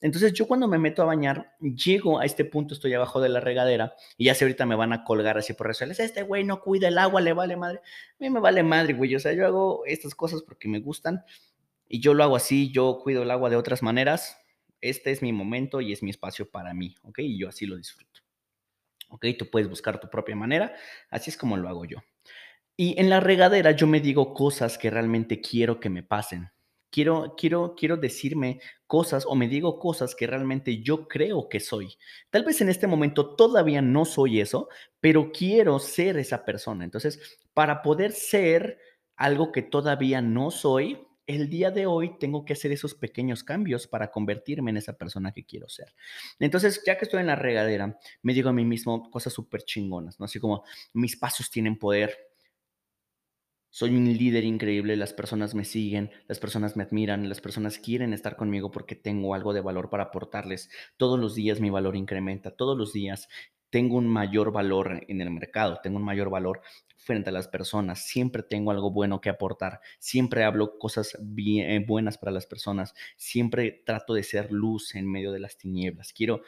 Entonces 0.00 0.32
yo 0.34 0.46
cuando 0.46 0.68
me 0.68 0.78
meto 0.78 1.02
a 1.02 1.06
bañar, 1.06 1.56
llego 1.58 2.20
a 2.20 2.26
este 2.26 2.44
punto, 2.44 2.74
estoy 2.74 2.94
abajo 2.94 3.20
de 3.20 3.28
la 3.28 3.40
regadera 3.40 3.92
y 4.16 4.26
ya 4.26 4.36
sé 4.36 4.44
ahorita 4.44 4.66
me 4.66 4.76
van 4.76 4.92
a 4.92 5.02
colgar 5.02 5.36
así 5.36 5.52
por 5.52 5.66
redes 5.66 5.98
este 5.98 6.22
güey 6.22 6.44
no 6.44 6.60
cuida 6.60 6.86
el 6.86 6.96
agua, 6.96 7.20
le 7.20 7.32
vale 7.32 7.56
madre. 7.56 7.78
A 7.78 8.16
mí 8.20 8.30
me 8.30 8.38
vale 8.38 8.62
madre, 8.62 8.92
güey, 8.92 9.12
o 9.16 9.18
sea, 9.18 9.32
yo 9.32 9.44
hago 9.46 9.82
estas 9.86 10.14
cosas 10.14 10.42
porque 10.42 10.68
me 10.68 10.78
gustan 10.78 11.24
y 11.88 11.98
yo 11.98 12.14
lo 12.14 12.22
hago 12.22 12.36
así, 12.36 12.70
yo 12.70 13.00
cuido 13.02 13.24
el 13.24 13.32
agua 13.32 13.50
de 13.50 13.56
otras 13.56 13.82
maneras. 13.82 14.38
Este 14.80 15.10
es 15.10 15.22
mi 15.22 15.32
momento 15.32 15.80
y 15.80 15.92
es 15.92 16.04
mi 16.04 16.10
espacio 16.10 16.48
para 16.48 16.72
mí, 16.72 16.94
¿ok? 17.02 17.18
Y 17.18 17.36
yo 17.36 17.48
así 17.48 17.66
lo 17.66 17.76
disfruto. 17.76 18.09
¿Ok? 19.10 19.26
Tú 19.38 19.50
puedes 19.50 19.68
buscar 19.68 20.00
tu 20.00 20.08
propia 20.08 20.36
manera, 20.36 20.74
así 21.10 21.30
es 21.30 21.36
como 21.36 21.56
lo 21.56 21.68
hago 21.68 21.84
yo. 21.84 21.98
Y 22.76 22.98
en 22.98 23.10
la 23.10 23.20
regadera 23.20 23.72
yo 23.72 23.86
me 23.86 24.00
digo 24.00 24.32
cosas 24.32 24.78
que 24.78 24.90
realmente 24.90 25.40
quiero 25.40 25.80
que 25.80 25.90
me 25.90 26.02
pasen. 26.02 26.50
Quiero, 26.90 27.34
quiero, 27.36 27.74
quiero 27.76 27.96
decirme 27.98 28.60
cosas 28.86 29.24
o 29.26 29.36
me 29.36 29.48
digo 29.48 29.78
cosas 29.78 30.14
que 30.14 30.26
realmente 30.26 30.82
yo 30.82 31.06
creo 31.06 31.48
que 31.48 31.60
soy. 31.60 31.94
Tal 32.30 32.42
vez 32.42 32.60
en 32.62 32.68
este 32.68 32.86
momento 32.86 33.36
todavía 33.36 33.82
no 33.82 34.04
soy 34.04 34.40
eso, 34.40 34.68
pero 34.98 35.30
quiero 35.30 35.78
ser 35.78 36.16
esa 36.16 36.44
persona. 36.44 36.84
Entonces, 36.84 37.38
para 37.52 37.82
poder 37.82 38.12
ser 38.12 38.78
algo 39.14 39.52
que 39.52 39.62
todavía 39.62 40.22
no 40.22 40.50
soy, 40.50 41.06
el 41.36 41.48
día 41.48 41.70
de 41.70 41.86
hoy 41.86 42.18
tengo 42.18 42.44
que 42.44 42.52
hacer 42.52 42.72
esos 42.72 42.94
pequeños 42.94 43.44
cambios 43.44 43.86
para 43.86 44.10
convertirme 44.10 44.70
en 44.70 44.76
esa 44.76 44.96
persona 44.96 45.32
que 45.32 45.44
quiero 45.44 45.68
ser. 45.68 45.94
Entonces, 46.38 46.82
ya 46.86 46.96
que 46.98 47.04
estoy 47.04 47.20
en 47.20 47.28
la 47.28 47.36
regadera, 47.36 47.98
me 48.22 48.34
digo 48.34 48.50
a 48.50 48.52
mí 48.52 48.64
mismo 48.64 49.10
cosas 49.10 49.32
súper 49.32 49.62
chingonas, 49.62 50.18
¿no? 50.18 50.26
Así 50.26 50.40
como, 50.40 50.64
mis 50.92 51.16
pasos 51.16 51.50
tienen 51.50 51.78
poder, 51.78 52.16
soy 53.72 53.94
un 53.94 54.04
líder 54.04 54.44
increíble, 54.44 54.96
las 54.96 55.12
personas 55.12 55.54
me 55.54 55.64
siguen, 55.64 56.10
las 56.26 56.40
personas 56.40 56.76
me 56.76 56.82
admiran, 56.82 57.28
las 57.28 57.40
personas 57.40 57.78
quieren 57.78 58.12
estar 58.12 58.36
conmigo 58.36 58.72
porque 58.72 58.96
tengo 58.96 59.32
algo 59.32 59.52
de 59.52 59.60
valor 59.60 59.90
para 59.90 60.04
aportarles. 60.04 60.70
Todos 60.96 61.20
los 61.20 61.36
días 61.36 61.60
mi 61.60 61.70
valor 61.70 61.94
incrementa, 61.94 62.50
todos 62.50 62.76
los 62.76 62.92
días 62.92 63.28
tengo 63.70 63.96
un 63.96 64.08
mayor 64.08 64.50
valor 64.50 65.04
en 65.06 65.20
el 65.20 65.30
mercado, 65.30 65.78
tengo 65.82 65.98
un 65.98 66.04
mayor 66.04 66.30
valor 66.30 66.62
frente 67.04 67.30
a 67.30 67.32
las 67.32 67.48
personas, 67.48 68.04
siempre 68.04 68.42
tengo 68.42 68.70
algo 68.70 68.90
bueno 68.90 69.20
que 69.20 69.30
aportar, 69.30 69.80
siempre 69.98 70.44
hablo 70.44 70.78
cosas 70.78 71.16
bien, 71.20 71.70
eh, 71.70 71.84
buenas 71.84 72.18
para 72.18 72.32
las 72.32 72.46
personas, 72.46 72.94
siempre 73.16 73.82
trato 73.84 74.14
de 74.14 74.22
ser 74.22 74.52
luz 74.52 74.94
en 74.94 75.10
medio 75.10 75.32
de 75.32 75.40
las 75.40 75.56
tinieblas. 75.56 76.12
Quiero 76.12 76.42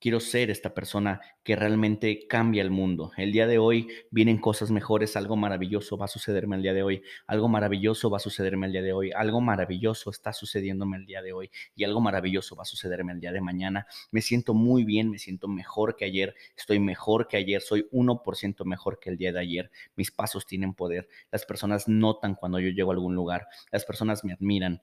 quiero 0.00 0.18
ser 0.18 0.50
esta 0.50 0.72
persona 0.72 1.20
que 1.44 1.54
realmente 1.54 2.26
cambia 2.26 2.62
el 2.62 2.70
mundo. 2.70 3.12
El 3.16 3.32
día 3.32 3.46
de 3.46 3.58
hoy 3.58 3.88
vienen 4.10 4.38
cosas 4.38 4.70
mejores, 4.70 5.14
algo 5.14 5.36
maravilloso 5.36 5.98
va 5.98 6.06
a 6.06 6.08
sucederme 6.08 6.56
el 6.56 6.62
día 6.62 6.72
de 6.72 6.82
hoy, 6.82 7.02
algo 7.26 7.48
maravilloso 7.48 8.10
va 8.10 8.16
a 8.16 8.20
sucederme 8.20 8.66
el 8.66 8.72
día 8.72 8.82
de 8.82 8.92
hoy, 8.92 9.12
algo 9.12 9.40
maravilloso 9.40 10.10
está 10.10 10.32
sucediéndome 10.32 10.96
el 10.96 11.06
día 11.06 11.22
de 11.22 11.32
hoy 11.32 11.50
y 11.76 11.84
algo 11.84 12.00
maravilloso 12.00 12.56
va 12.56 12.62
a 12.62 12.66
sucederme 12.66 13.12
el 13.12 13.20
día 13.20 13.30
de 13.30 13.42
mañana. 13.42 13.86
Me 14.10 14.22
siento 14.22 14.54
muy 14.54 14.84
bien, 14.84 15.10
me 15.10 15.18
siento 15.18 15.48
mejor 15.48 15.96
que 15.96 16.06
ayer, 16.06 16.34
estoy 16.56 16.80
mejor 16.80 17.28
que 17.28 17.36
ayer, 17.36 17.60
soy 17.60 17.86
1% 17.92 18.64
mejor 18.64 18.98
que 18.98 19.10
el 19.10 19.18
día 19.18 19.32
de 19.32 19.40
ayer. 19.40 19.70
Mis 19.96 20.10
pasos 20.10 20.46
tienen 20.46 20.72
poder, 20.72 21.08
las 21.30 21.44
personas 21.44 21.88
notan 21.88 22.34
cuando 22.34 22.58
yo 22.58 22.70
llego 22.70 22.90
a 22.90 22.94
algún 22.94 23.14
lugar, 23.14 23.46
las 23.70 23.84
personas 23.84 24.24
me 24.24 24.32
admiran. 24.32 24.82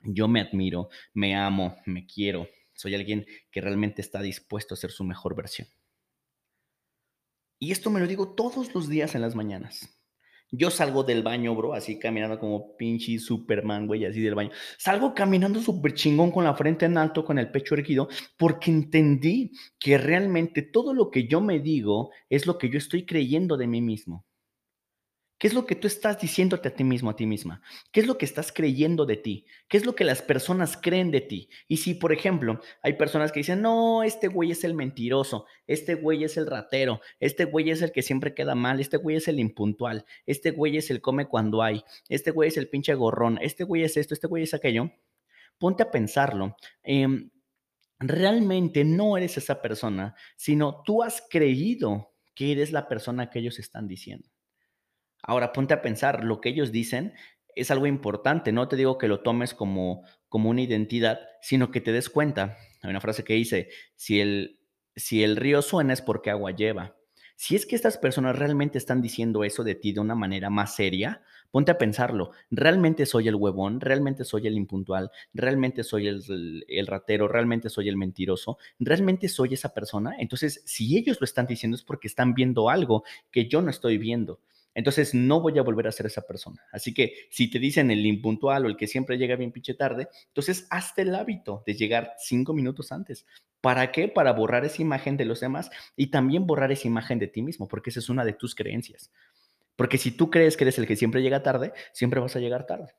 Yo 0.00 0.28
me 0.28 0.40
admiro, 0.40 0.90
me 1.12 1.34
amo, 1.34 1.76
me 1.84 2.06
quiero, 2.06 2.46
soy 2.78 2.94
alguien 2.94 3.26
que 3.50 3.60
realmente 3.60 4.00
está 4.00 4.22
dispuesto 4.22 4.74
a 4.74 4.76
ser 4.76 4.92
su 4.92 5.02
mejor 5.02 5.34
versión. 5.34 5.66
Y 7.58 7.72
esto 7.72 7.90
me 7.90 7.98
lo 7.98 8.06
digo 8.06 8.36
todos 8.36 8.72
los 8.72 8.88
días 8.88 9.16
en 9.16 9.20
las 9.20 9.34
mañanas. 9.34 10.00
Yo 10.52 10.70
salgo 10.70 11.02
del 11.02 11.24
baño, 11.24 11.56
bro, 11.56 11.74
así 11.74 11.98
caminando 11.98 12.38
como 12.38 12.76
pinche 12.76 13.18
Superman, 13.18 13.88
güey, 13.88 14.06
así 14.06 14.20
del 14.20 14.36
baño. 14.36 14.50
Salgo 14.78 15.12
caminando 15.12 15.60
súper 15.60 15.92
chingón 15.92 16.30
con 16.30 16.44
la 16.44 16.54
frente 16.54 16.86
en 16.86 16.96
alto, 16.96 17.24
con 17.24 17.38
el 17.40 17.50
pecho 17.50 17.74
erguido, 17.74 18.08
porque 18.38 18.70
entendí 18.70 19.50
que 19.80 19.98
realmente 19.98 20.62
todo 20.62 20.94
lo 20.94 21.10
que 21.10 21.26
yo 21.26 21.40
me 21.40 21.58
digo 21.58 22.12
es 22.30 22.46
lo 22.46 22.58
que 22.58 22.70
yo 22.70 22.78
estoy 22.78 23.04
creyendo 23.04 23.56
de 23.56 23.66
mí 23.66 23.82
mismo. 23.82 24.24
¿Qué 25.38 25.46
es 25.46 25.54
lo 25.54 25.66
que 25.66 25.76
tú 25.76 25.86
estás 25.86 26.20
diciéndote 26.20 26.66
a 26.66 26.74
ti 26.74 26.82
mismo, 26.82 27.10
a 27.10 27.16
ti 27.16 27.24
misma? 27.24 27.62
¿Qué 27.92 28.00
es 28.00 28.08
lo 28.08 28.18
que 28.18 28.24
estás 28.24 28.50
creyendo 28.50 29.06
de 29.06 29.16
ti? 29.16 29.46
¿Qué 29.68 29.76
es 29.76 29.86
lo 29.86 29.94
que 29.94 30.02
las 30.02 30.20
personas 30.20 30.76
creen 30.76 31.12
de 31.12 31.20
ti? 31.20 31.48
Y 31.68 31.76
si, 31.76 31.94
por 31.94 32.12
ejemplo, 32.12 32.60
hay 32.82 32.94
personas 32.94 33.30
que 33.30 33.38
dicen, 33.40 33.62
no, 33.62 34.02
este 34.02 34.26
güey 34.26 34.50
es 34.50 34.64
el 34.64 34.74
mentiroso, 34.74 35.46
este 35.68 35.94
güey 35.94 36.24
es 36.24 36.36
el 36.36 36.48
ratero, 36.48 37.00
este 37.20 37.44
güey 37.44 37.70
es 37.70 37.82
el 37.82 37.92
que 37.92 38.02
siempre 38.02 38.34
queda 38.34 38.56
mal, 38.56 38.80
este 38.80 38.96
güey 38.96 39.14
es 39.14 39.28
el 39.28 39.38
impuntual, 39.38 40.04
este 40.26 40.50
güey 40.50 40.76
es 40.76 40.90
el 40.90 41.00
come 41.00 41.28
cuando 41.28 41.62
hay, 41.62 41.84
este 42.08 42.32
güey 42.32 42.48
es 42.48 42.56
el 42.56 42.68
pinche 42.68 42.94
gorrón, 42.94 43.38
este 43.40 43.62
güey 43.62 43.84
es 43.84 43.96
esto, 43.96 44.14
este 44.14 44.26
güey 44.26 44.42
es 44.42 44.54
aquello, 44.54 44.90
ponte 45.56 45.84
a 45.84 45.90
pensarlo. 45.92 46.56
Em, 46.82 47.30
realmente 48.00 48.84
no 48.84 49.16
eres 49.16 49.36
esa 49.36 49.62
persona, 49.62 50.16
sino 50.36 50.82
tú 50.82 51.04
has 51.04 51.22
creído 51.30 52.12
que 52.34 52.50
eres 52.50 52.72
la 52.72 52.88
persona 52.88 53.30
que 53.30 53.38
ellos 53.38 53.60
están 53.60 53.86
diciendo. 53.86 54.28
Ahora 55.22 55.52
ponte 55.52 55.74
a 55.74 55.82
pensar, 55.82 56.24
lo 56.24 56.40
que 56.40 56.50
ellos 56.50 56.72
dicen 56.72 57.14
es 57.54 57.70
algo 57.70 57.86
importante, 57.86 58.52
no 58.52 58.68
te 58.68 58.76
digo 58.76 58.98
que 58.98 59.08
lo 59.08 59.20
tomes 59.20 59.52
como, 59.52 60.04
como 60.28 60.48
una 60.50 60.62
identidad, 60.62 61.20
sino 61.40 61.70
que 61.70 61.80
te 61.80 61.92
des 61.92 62.08
cuenta. 62.08 62.56
Hay 62.82 62.90
una 62.90 63.00
frase 63.00 63.24
que 63.24 63.34
dice, 63.34 63.68
si 63.96 64.20
el, 64.20 64.60
si 64.94 65.24
el 65.24 65.36
río 65.36 65.60
suena 65.62 65.92
es 65.92 66.02
porque 66.02 66.30
agua 66.30 66.52
lleva. 66.52 66.96
Si 67.34 67.54
es 67.54 67.66
que 67.66 67.76
estas 67.76 67.98
personas 67.98 68.36
realmente 68.36 68.78
están 68.78 69.00
diciendo 69.00 69.44
eso 69.44 69.62
de 69.62 69.76
ti 69.76 69.92
de 69.92 70.00
una 70.00 70.16
manera 70.16 70.50
más 70.50 70.74
seria, 70.74 71.22
ponte 71.52 71.70
a 71.70 71.78
pensarlo. 71.78 72.32
¿Realmente 72.50 73.06
soy 73.06 73.28
el 73.28 73.36
huevón? 73.36 73.80
¿Realmente 73.80 74.24
soy 74.24 74.48
el 74.48 74.54
impuntual? 74.54 75.10
¿Realmente 75.32 75.84
soy 75.84 76.08
el, 76.08 76.64
el, 76.66 76.86
ratero? 76.86 77.28
¿Realmente 77.28 77.70
soy 77.70 77.88
el 77.88 77.96
mentiroso? 77.96 78.58
¿Realmente 78.80 79.28
soy 79.28 79.54
esa 79.54 79.72
persona? 79.72 80.16
Entonces, 80.18 80.62
si 80.64 80.96
ellos 80.96 81.20
lo 81.20 81.24
están 81.24 81.46
diciendo 81.46 81.76
es 81.76 81.82
porque 81.82 82.08
están 82.08 82.34
viendo 82.34 82.70
algo 82.70 83.04
que 83.30 83.48
yo 83.48 83.62
no 83.62 83.70
estoy 83.70 83.98
viendo. 83.98 84.40
Entonces 84.78 85.12
no 85.12 85.40
voy 85.40 85.58
a 85.58 85.62
volver 85.62 85.88
a 85.88 85.92
ser 85.92 86.06
esa 86.06 86.22
persona. 86.22 86.64
Así 86.70 86.94
que 86.94 87.26
si 87.30 87.50
te 87.50 87.58
dicen 87.58 87.90
el 87.90 88.06
impuntual 88.06 88.64
o 88.64 88.68
el 88.68 88.76
que 88.76 88.86
siempre 88.86 89.18
llega 89.18 89.34
bien 89.34 89.50
pinche 89.50 89.74
tarde, 89.74 90.06
entonces 90.28 90.68
hazte 90.70 91.02
el 91.02 91.16
hábito 91.16 91.64
de 91.66 91.74
llegar 91.74 92.14
cinco 92.16 92.54
minutos 92.54 92.92
antes. 92.92 93.26
¿Para 93.60 93.90
qué? 93.90 94.06
Para 94.06 94.32
borrar 94.32 94.64
esa 94.64 94.80
imagen 94.80 95.16
de 95.16 95.24
los 95.24 95.40
demás 95.40 95.68
y 95.96 96.12
también 96.12 96.46
borrar 96.46 96.70
esa 96.70 96.86
imagen 96.86 97.18
de 97.18 97.26
ti 97.26 97.42
mismo, 97.42 97.66
porque 97.66 97.90
esa 97.90 97.98
es 97.98 98.08
una 98.08 98.24
de 98.24 98.34
tus 98.34 98.54
creencias. 98.54 99.10
Porque 99.74 99.98
si 99.98 100.12
tú 100.12 100.30
crees 100.30 100.56
que 100.56 100.62
eres 100.62 100.78
el 100.78 100.86
que 100.86 100.94
siempre 100.94 101.22
llega 101.22 101.42
tarde, 101.42 101.72
siempre 101.92 102.20
vas 102.20 102.36
a 102.36 102.38
llegar 102.38 102.64
tarde. 102.64 102.94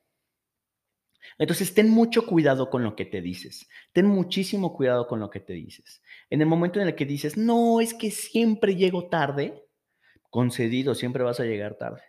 Entonces, 1.38 1.74
ten 1.74 1.89
mucho 1.89 2.25
cuidado 2.25 2.69
con 2.69 2.83
lo 2.83 2.98
que 2.98 3.05
te 3.05 3.21
dices. 3.21 3.69
Ten 3.93 4.05
muchísimo 4.05 4.74
cuidado 4.75 5.07
con 5.07 5.21
lo 5.21 5.29
que 5.29 5.39
te 5.39 5.53
dices. 5.53 6.01
En 6.29 6.41
el 6.41 6.48
momento 6.48 6.81
en 6.81 6.88
el 6.89 6.95
que 6.95 7.05
dices, 7.05 7.38
no, 7.38 7.79
es 7.79 7.93
que 7.93 8.12
siempre 8.12 8.75
llego 8.75 9.07
tarde, 9.07 9.68
concedido, 10.29 10.95
siempre 10.95 11.24
vas 11.24 11.39
a 11.39 11.45
llegar 11.45 11.75
tarde. 11.75 12.01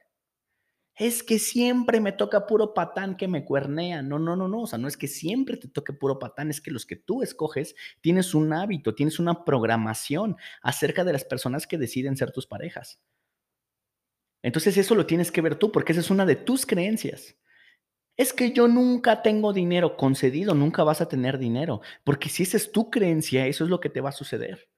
Es 0.96 1.22
que 1.22 1.38
siempre 1.38 2.00
me 2.00 2.12
toca 2.12 2.46
puro 2.46 2.74
patán 2.74 3.16
que 3.16 3.26
me 3.26 3.44
cuernea. 3.44 4.02
No, 4.02 4.18
no, 4.18 4.36
no, 4.36 4.48
no. 4.48 4.62
O 4.62 4.66
sea, 4.66 4.78
no 4.78 4.86
es 4.86 4.98
que 4.98 5.08
siempre 5.08 5.56
te 5.56 5.68
toque 5.68 5.94
puro 5.94 6.18
patán, 6.18 6.50
es 6.50 6.60
que 6.60 6.70
los 6.70 6.84
que 6.84 6.96
tú 6.96 7.22
escoges 7.22 7.74
tienes 8.02 8.34
un 8.34 8.52
hábito, 8.52 8.94
tienes 8.94 9.18
una 9.18 9.44
programación 9.44 10.36
acerca 10.62 11.04
de 11.04 11.14
las 11.14 11.24
personas 11.24 11.66
que 11.66 11.78
deciden 11.78 12.16
ser 12.16 12.32
tus 12.32 12.46
parejas. 12.46 13.00
Entonces 14.42 14.76
eso 14.76 14.94
lo 14.94 15.06
tienes 15.06 15.32
que 15.32 15.40
ver 15.40 15.56
tú 15.56 15.72
porque 15.72 15.92
esa 15.92 16.00
es 16.00 16.10
una 16.10 16.26
de 16.26 16.36
tus 16.36 16.66
creencias. 16.66 17.36
Es 18.16 18.32
que 18.34 18.52
yo 18.52 18.68
nunca 18.68 19.22
tengo 19.22 19.52
dinero 19.52 19.96
concedido, 19.96 20.54
nunca 20.54 20.84
vas 20.84 21.00
a 21.00 21.08
tener 21.08 21.38
dinero, 21.38 21.80
porque 22.04 22.28
si 22.28 22.42
esa 22.42 22.58
es 22.58 22.72
tu 22.72 22.90
creencia, 22.90 23.46
eso 23.46 23.64
es 23.64 23.70
lo 23.70 23.80
que 23.80 23.88
te 23.88 24.02
va 24.02 24.10
a 24.10 24.12
suceder. 24.12 24.69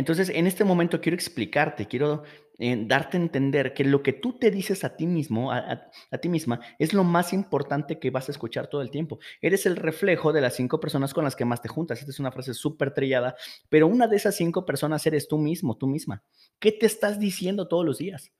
Entonces, 0.00 0.30
en 0.30 0.46
este 0.46 0.64
momento 0.64 0.98
quiero 1.02 1.14
explicarte, 1.14 1.86
quiero 1.86 2.22
eh, 2.58 2.84
darte 2.86 3.18
a 3.18 3.20
entender 3.20 3.74
que 3.74 3.84
lo 3.84 4.02
que 4.02 4.14
tú 4.14 4.38
te 4.38 4.50
dices 4.50 4.82
a 4.82 4.96
ti 4.96 5.06
mismo, 5.06 5.52
a, 5.52 5.90
ti 6.22 6.30
misma, 6.30 6.58
es 6.78 6.94
lo 6.94 7.04
más 7.04 7.34
importante 7.34 7.98
que 7.98 8.08
vas 8.08 8.30
a 8.30 8.32
escuchar 8.32 8.68
todo 8.68 8.80
el 8.80 8.90
tiempo. 8.90 9.18
Eres 9.42 9.66
el 9.66 9.76
reflejo 9.76 10.32
de 10.32 10.40
las 10.40 10.56
cinco 10.56 10.80
personas 10.80 11.12
con 11.12 11.24
las 11.24 11.36
que 11.36 11.44
más 11.44 11.60
te 11.60 11.68
juntas. 11.68 11.98
Esta 11.98 12.12
es 12.12 12.18
una 12.18 12.32
frase 12.32 12.54
súper 12.54 12.94
trillada, 12.94 13.36
pero 13.68 13.88
una 13.88 14.06
de 14.06 14.16
esas 14.16 14.34
cinco 14.34 14.64
personas 14.64 15.06
eres 15.06 15.28
tú 15.28 15.36
mismo, 15.36 15.76
tú 15.76 15.86
misma. 15.86 16.24
¿Qué 16.58 16.72
te 16.72 16.86
estás 16.86 17.20
diciendo 17.20 17.68
todos 17.68 17.84
los 17.84 17.98
días? 17.98 18.32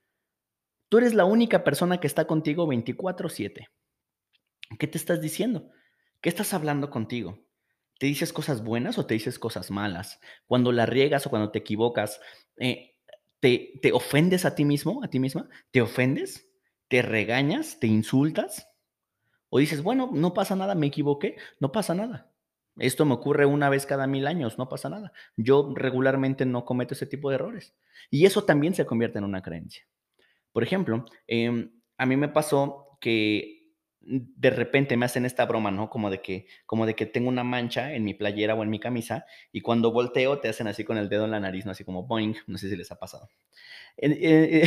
Tú 0.88 0.96
eres 0.96 1.12
la 1.12 1.26
única 1.26 1.62
persona 1.62 2.00
que 2.00 2.06
está 2.06 2.26
contigo 2.26 2.66
24/7. 2.66 3.68
¿Qué 4.78 4.86
te 4.86 4.96
estás 4.96 5.20
diciendo? 5.20 5.68
¿Qué 6.22 6.30
estás 6.30 6.54
hablando 6.54 6.88
contigo? 6.88 7.49
¿Te 8.00 8.06
dices 8.06 8.32
cosas 8.32 8.64
buenas 8.64 8.96
o 8.96 9.04
te 9.04 9.12
dices 9.12 9.38
cosas 9.38 9.70
malas? 9.70 10.20
Cuando 10.46 10.72
la 10.72 10.86
riegas 10.86 11.26
o 11.26 11.30
cuando 11.30 11.50
te 11.50 11.58
equivocas, 11.58 12.18
eh, 12.56 12.96
¿te, 13.40 13.78
¿te 13.82 13.92
ofendes 13.92 14.46
a 14.46 14.54
ti 14.54 14.64
mismo, 14.64 15.04
a 15.04 15.08
ti 15.08 15.18
misma? 15.18 15.50
¿Te 15.70 15.82
ofendes? 15.82 16.48
¿Te 16.88 17.02
regañas? 17.02 17.78
¿Te 17.78 17.88
insultas? 17.88 18.70
¿O 19.50 19.58
dices, 19.58 19.82
bueno, 19.82 20.08
no 20.14 20.32
pasa 20.32 20.56
nada, 20.56 20.74
me 20.74 20.86
equivoqué, 20.86 21.36
no 21.58 21.72
pasa 21.72 21.94
nada? 21.94 22.32
Esto 22.78 23.04
me 23.04 23.12
ocurre 23.12 23.44
una 23.44 23.68
vez 23.68 23.84
cada 23.84 24.06
mil 24.06 24.26
años, 24.26 24.56
no 24.56 24.70
pasa 24.70 24.88
nada. 24.88 25.12
Yo 25.36 25.70
regularmente 25.74 26.46
no 26.46 26.64
cometo 26.64 26.94
ese 26.94 27.04
tipo 27.04 27.28
de 27.28 27.34
errores. 27.34 27.74
Y 28.10 28.24
eso 28.24 28.44
también 28.44 28.74
se 28.74 28.86
convierte 28.86 29.18
en 29.18 29.24
una 29.24 29.42
creencia. 29.42 29.86
Por 30.52 30.62
ejemplo, 30.62 31.04
em, 31.26 31.70
a 31.98 32.06
mí 32.06 32.16
me 32.16 32.28
pasó 32.30 32.96
que 32.98 33.59
de 34.02 34.50
repente 34.50 34.96
me 34.96 35.04
hacen 35.04 35.26
esta 35.26 35.44
broma, 35.44 35.70
¿no? 35.70 35.90
Como 35.90 36.10
de 36.10 36.22
que, 36.22 36.46
como 36.66 36.86
de 36.86 36.94
que 36.94 37.06
tengo 37.06 37.28
una 37.28 37.44
mancha 37.44 37.92
en 37.92 38.04
mi 38.04 38.14
playera 38.14 38.54
o 38.54 38.62
en 38.62 38.70
mi 38.70 38.80
camisa 38.80 39.26
y 39.52 39.60
cuando 39.60 39.92
volteo 39.92 40.38
te 40.38 40.48
hacen 40.48 40.66
así 40.66 40.84
con 40.84 40.96
el 40.96 41.08
dedo 41.08 41.26
en 41.26 41.30
la 41.30 41.40
nariz, 41.40 41.66
¿no? 41.66 41.72
Así 41.72 41.84
como 41.84 42.06
boing, 42.06 42.34
no 42.46 42.58
sé 42.58 42.70
si 42.70 42.76
les 42.76 42.90
ha 42.90 42.98
pasado. 42.98 43.28
Eh, 43.98 44.64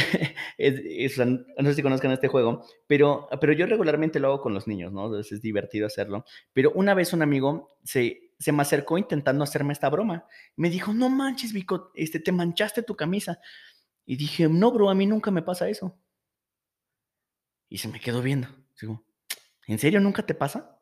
no 1.58 1.70
sé 1.70 1.76
si 1.76 1.82
conozcan 1.82 2.12
este 2.12 2.28
juego, 2.28 2.64
pero, 2.88 3.28
pero 3.42 3.54
yo 3.54 3.66
regularmente 3.66 4.20
lo 4.20 4.28
hago 4.28 4.42
con 4.42 4.54
los 4.54 4.68
niños, 4.68 4.94
¿no? 4.94 5.06
Entonces 5.06 5.34
es 5.34 5.42
divertido 5.42 5.88
hacerlo. 5.88 6.26
Pero 6.54 6.72
una 6.76 6.94
vez 6.94 7.14
un 7.14 7.24
amigo 7.24 7.76
se, 7.84 8.32
se 8.38 8.52
me 8.52 8.62
acercó 8.62 8.98
intentando 8.98 9.44
hacerme 9.44 9.74
esta 9.74 9.90
broma. 9.90 10.28
Me 10.56 10.70
dijo, 10.70 10.94
no 10.94 11.10
manches, 11.10 11.54
Vico, 11.54 11.92
este, 11.96 12.20
te 12.20 12.32
manchaste 12.32 12.84
tu 12.84 12.96
camisa. 12.96 13.40
Y 14.06 14.16
dije, 14.18 14.48
no, 14.48 14.72
bro, 14.72 14.90
a 14.90 14.96
mí 14.96 15.08
nunca 15.08 15.32
me 15.32 15.42
pasa 15.42 15.70
eso. 15.70 15.98
Y 17.70 17.80
se 17.80 17.88
me 17.88 18.00
quedó 18.00 18.22
viendo. 18.22 18.48
Digo, 18.80 19.04
¿En 19.68 19.80
serio 19.80 20.00
nunca 20.00 20.26
te 20.26 20.34
pasa? 20.34 20.80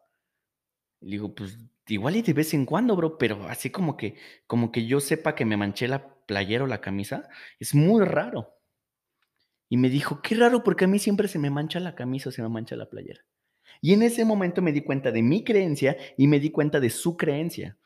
Le 1.02 1.12
digo, 1.12 1.34
pues 1.34 1.58
igual 1.88 2.16
y 2.16 2.22
de 2.22 2.34
vez 2.34 2.54
en 2.54 2.66
cuando, 2.66 2.96
bro, 2.96 3.18
pero 3.18 3.48
así 3.48 3.70
como 3.70 3.98
que, 3.98 4.16
como 4.48 4.72
que 4.72 4.86
yo 4.86 5.00
sepa 5.00 5.36
que 5.36 5.46
me 5.46 5.58
manché 5.58 5.88
la 5.88 6.16
playera 6.26 6.64
o 6.64 6.68
la 6.68 6.82
camisa, 6.82 7.30
es 7.60 7.74
muy 7.74 8.06
raro. 8.06 8.58
Y 9.70 9.78
me 9.78 9.90
dijo, 9.90 10.22
qué 10.22 10.36
raro, 10.36 10.64
porque 10.64 10.86
a 10.86 10.88
mí 10.88 11.00
siempre 11.00 11.28
se 11.28 11.40
me 11.40 11.50
mancha 11.50 11.80
la 11.80 11.96
camisa 11.96 12.30
o 12.30 12.32
se 12.32 12.42
me 12.42 12.50
mancha 12.50 12.76
la 12.76 12.90
playera. 12.90 13.22
Y 13.82 13.94
en 13.94 14.04
ese 14.04 14.26
momento 14.26 14.62
me 14.62 14.74
di 14.74 14.82
cuenta 14.82 15.12
de 15.12 15.24
mi 15.24 15.44
creencia 15.44 15.96
y 16.18 16.28
me 16.28 16.40
di 16.40 16.52
cuenta 16.52 16.80
de 16.80 16.90
su 16.90 17.16
creencia. 17.16 17.78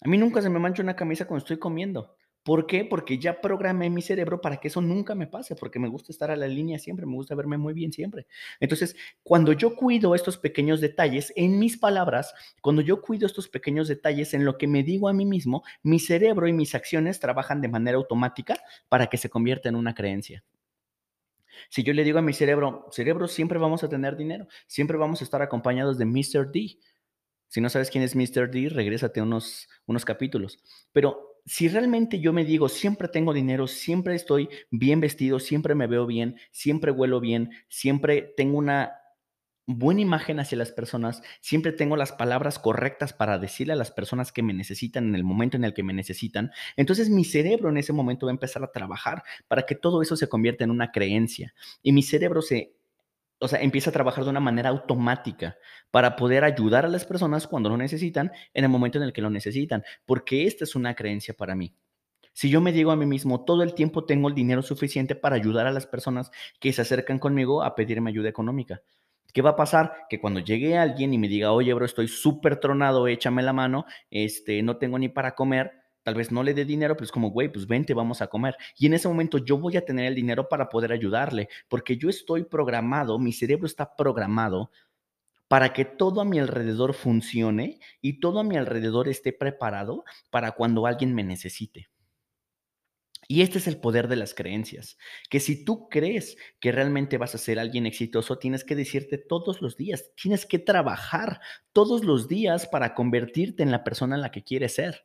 A 0.00 0.08
mí 0.08 0.18
nunca 0.18 0.42
se 0.42 0.50
me 0.50 0.58
mancha 0.58 0.82
una 0.82 0.96
camisa 0.96 1.26
cuando 1.26 1.44
estoy 1.44 1.58
comiendo. 1.58 2.17
¿Por 2.48 2.66
qué? 2.66 2.86
Porque 2.86 3.18
ya 3.18 3.42
programé 3.42 3.90
mi 3.90 4.00
cerebro 4.00 4.40
para 4.40 4.56
que 4.56 4.68
eso 4.68 4.80
nunca 4.80 5.14
me 5.14 5.26
pase, 5.26 5.54
porque 5.54 5.78
me 5.78 5.86
gusta 5.86 6.12
estar 6.12 6.30
a 6.30 6.36
la 6.36 6.48
línea 6.48 6.78
siempre, 6.78 7.04
me 7.04 7.12
gusta 7.12 7.34
verme 7.34 7.58
muy 7.58 7.74
bien 7.74 7.92
siempre. 7.92 8.26
Entonces, 8.58 8.96
cuando 9.22 9.52
yo 9.52 9.76
cuido 9.76 10.14
estos 10.14 10.38
pequeños 10.38 10.80
detalles, 10.80 11.30
en 11.36 11.58
mis 11.58 11.76
palabras, 11.76 12.32
cuando 12.62 12.80
yo 12.80 13.02
cuido 13.02 13.26
estos 13.26 13.50
pequeños 13.50 13.86
detalles 13.86 14.32
en 14.32 14.46
lo 14.46 14.56
que 14.56 14.66
me 14.66 14.82
digo 14.82 15.10
a 15.10 15.12
mí 15.12 15.26
mismo, 15.26 15.62
mi 15.82 15.98
cerebro 16.00 16.48
y 16.48 16.54
mis 16.54 16.74
acciones 16.74 17.20
trabajan 17.20 17.60
de 17.60 17.68
manera 17.68 17.98
automática 17.98 18.58
para 18.88 19.08
que 19.08 19.18
se 19.18 19.28
convierta 19.28 19.68
en 19.68 19.76
una 19.76 19.94
creencia. 19.94 20.42
Si 21.68 21.82
yo 21.82 21.92
le 21.92 22.02
digo 22.02 22.18
a 22.18 22.22
mi 22.22 22.32
cerebro, 22.32 22.86
cerebro, 22.92 23.28
siempre 23.28 23.58
vamos 23.58 23.84
a 23.84 23.90
tener 23.90 24.16
dinero, 24.16 24.48
siempre 24.66 24.96
vamos 24.96 25.20
a 25.20 25.24
estar 25.24 25.42
acompañados 25.42 25.98
de 25.98 26.06
Mr. 26.06 26.50
D. 26.50 26.78
Si 27.48 27.60
no 27.60 27.68
sabes 27.68 27.90
quién 27.90 28.04
es 28.04 28.16
Mr. 28.16 28.50
D, 28.50 28.70
regrésate 28.70 29.20
unos, 29.20 29.68
unos 29.84 30.06
capítulos. 30.06 30.62
Pero 30.92 31.27
si 31.48 31.68
realmente 31.68 32.20
yo 32.20 32.32
me 32.32 32.44
digo, 32.44 32.68
siempre 32.68 33.08
tengo 33.08 33.32
dinero, 33.32 33.66
siempre 33.66 34.14
estoy 34.14 34.48
bien 34.70 35.00
vestido, 35.00 35.40
siempre 35.40 35.74
me 35.74 35.86
veo 35.86 36.06
bien, 36.06 36.36
siempre 36.50 36.92
huelo 36.92 37.20
bien, 37.20 37.50
siempre 37.68 38.34
tengo 38.36 38.58
una 38.58 38.92
buena 39.66 40.00
imagen 40.00 40.40
hacia 40.40 40.56
las 40.56 40.72
personas, 40.72 41.22
siempre 41.40 41.72
tengo 41.72 41.96
las 41.96 42.12
palabras 42.12 42.58
correctas 42.58 43.12
para 43.12 43.38
decirle 43.38 43.74
a 43.74 43.76
las 43.76 43.90
personas 43.90 44.32
que 44.32 44.42
me 44.42 44.54
necesitan 44.54 45.08
en 45.08 45.14
el 45.14 45.24
momento 45.24 45.58
en 45.58 45.64
el 45.64 45.74
que 45.74 45.82
me 45.82 45.92
necesitan, 45.92 46.52
entonces 46.76 47.10
mi 47.10 47.24
cerebro 47.24 47.68
en 47.68 47.76
ese 47.76 47.92
momento 47.92 48.26
va 48.26 48.32
a 48.32 48.34
empezar 48.34 48.62
a 48.64 48.72
trabajar 48.72 49.22
para 49.46 49.64
que 49.64 49.74
todo 49.74 50.00
eso 50.00 50.16
se 50.16 50.28
convierta 50.28 50.64
en 50.64 50.70
una 50.70 50.90
creencia 50.90 51.54
y 51.82 51.92
mi 51.92 52.02
cerebro 52.02 52.40
se 52.40 52.77
o 53.40 53.48
sea, 53.48 53.60
empieza 53.60 53.90
a 53.90 53.92
trabajar 53.92 54.24
de 54.24 54.30
una 54.30 54.40
manera 54.40 54.70
automática 54.70 55.56
para 55.90 56.16
poder 56.16 56.44
ayudar 56.44 56.84
a 56.84 56.88
las 56.88 57.04
personas 57.04 57.46
cuando 57.46 57.68
lo 57.68 57.76
necesitan 57.76 58.32
en 58.54 58.64
el 58.64 58.70
momento 58.70 58.98
en 58.98 59.04
el 59.04 59.12
que 59.12 59.22
lo 59.22 59.30
necesitan, 59.30 59.84
porque 60.04 60.46
esta 60.46 60.64
es 60.64 60.74
una 60.74 60.94
creencia 60.94 61.34
para 61.34 61.54
mí. 61.54 61.74
Si 62.32 62.50
yo 62.50 62.60
me 62.60 62.72
digo 62.72 62.92
a 62.92 62.96
mí 62.96 63.06
mismo, 63.06 63.44
todo 63.44 63.62
el 63.62 63.74
tiempo 63.74 64.04
tengo 64.04 64.28
el 64.28 64.34
dinero 64.34 64.62
suficiente 64.62 65.16
para 65.16 65.36
ayudar 65.36 65.66
a 65.66 65.72
las 65.72 65.86
personas 65.86 66.30
que 66.60 66.72
se 66.72 66.82
acercan 66.82 67.18
conmigo 67.18 67.64
a 67.64 67.74
pedirme 67.74 68.10
ayuda 68.10 68.28
económica. 68.28 68.80
¿Qué 69.32 69.42
va 69.42 69.50
a 69.50 69.56
pasar? 69.56 70.06
Que 70.08 70.20
cuando 70.20 70.40
llegue 70.40 70.78
alguien 70.78 71.12
y 71.12 71.18
me 71.18 71.28
diga, 71.28 71.52
oye, 71.52 71.74
bro, 71.74 71.84
estoy 71.84 72.08
súper 72.08 72.60
tronado, 72.60 73.08
échame 73.08 73.42
la 73.42 73.52
mano, 73.52 73.86
este, 74.10 74.62
no 74.62 74.78
tengo 74.78 74.98
ni 74.98 75.08
para 75.08 75.34
comer, 75.34 75.72
tal 76.02 76.14
vez 76.14 76.32
no 76.32 76.42
le 76.42 76.54
dé 76.54 76.64
dinero, 76.64 76.96
pues 76.96 77.12
como, 77.12 77.30
güey, 77.30 77.48
pues 77.50 77.66
vente, 77.66 77.94
vamos 77.94 78.22
a 78.22 78.28
comer. 78.28 78.56
Y 78.76 78.86
en 78.86 78.94
ese 78.94 79.08
momento 79.08 79.38
yo 79.38 79.58
voy 79.58 79.76
a 79.76 79.84
tener 79.84 80.06
el 80.06 80.14
dinero 80.14 80.48
para 80.48 80.68
poder 80.68 80.92
ayudarle, 80.92 81.48
porque 81.68 81.96
yo 81.96 82.08
estoy 82.08 82.44
programado, 82.44 83.18
mi 83.18 83.32
cerebro 83.32 83.66
está 83.66 83.94
programado 83.96 84.70
para 85.48 85.72
que 85.72 85.84
todo 85.84 86.20
a 86.20 86.24
mi 86.24 86.38
alrededor 86.38 86.94
funcione 86.94 87.80
y 88.00 88.20
todo 88.20 88.40
a 88.40 88.44
mi 88.44 88.56
alrededor 88.56 89.08
esté 89.08 89.32
preparado 89.32 90.04
para 90.30 90.52
cuando 90.52 90.86
alguien 90.86 91.14
me 91.14 91.24
necesite. 91.24 91.88
Y 93.30 93.42
este 93.42 93.58
es 93.58 93.66
el 93.66 93.78
poder 93.78 94.08
de 94.08 94.16
las 94.16 94.32
creencias, 94.32 94.96
que 95.28 95.38
si 95.38 95.62
tú 95.62 95.90
crees 95.90 96.38
que 96.60 96.72
realmente 96.72 97.18
vas 97.18 97.34
a 97.34 97.38
ser 97.38 97.58
alguien 97.58 97.84
exitoso, 97.84 98.38
tienes 98.38 98.64
que 98.64 98.74
decirte 98.74 99.18
todos 99.18 99.60
los 99.60 99.76
días, 99.76 100.12
tienes 100.14 100.46
que 100.46 100.58
trabajar 100.58 101.40
todos 101.74 102.04
los 102.04 102.26
días 102.26 102.66
para 102.66 102.94
convertirte 102.94 103.62
en 103.62 103.70
la 103.70 103.84
persona 103.84 104.16
en 104.16 104.22
la 104.22 104.30
que 104.30 104.44
quieres 104.44 104.76
ser. 104.76 105.04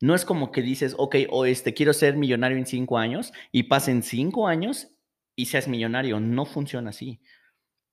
No 0.00 0.14
es 0.14 0.24
como 0.24 0.50
que 0.50 0.62
dices, 0.62 0.94
ok, 0.96 1.16
o 1.30 1.44
este, 1.44 1.74
quiero 1.74 1.92
ser 1.92 2.16
millonario 2.16 2.56
en 2.56 2.66
cinco 2.66 2.98
años 2.98 3.32
y 3.52 3.64
pasen 3.64 4.02
cinco 4.02 4.48
años 4.48 4.88
y 5.36 5.46
seas 5.46 5.68
millonario. 5.68 6.20
No 6.20 6.46
funciona 6.46 6.90
así. 6.90 7.20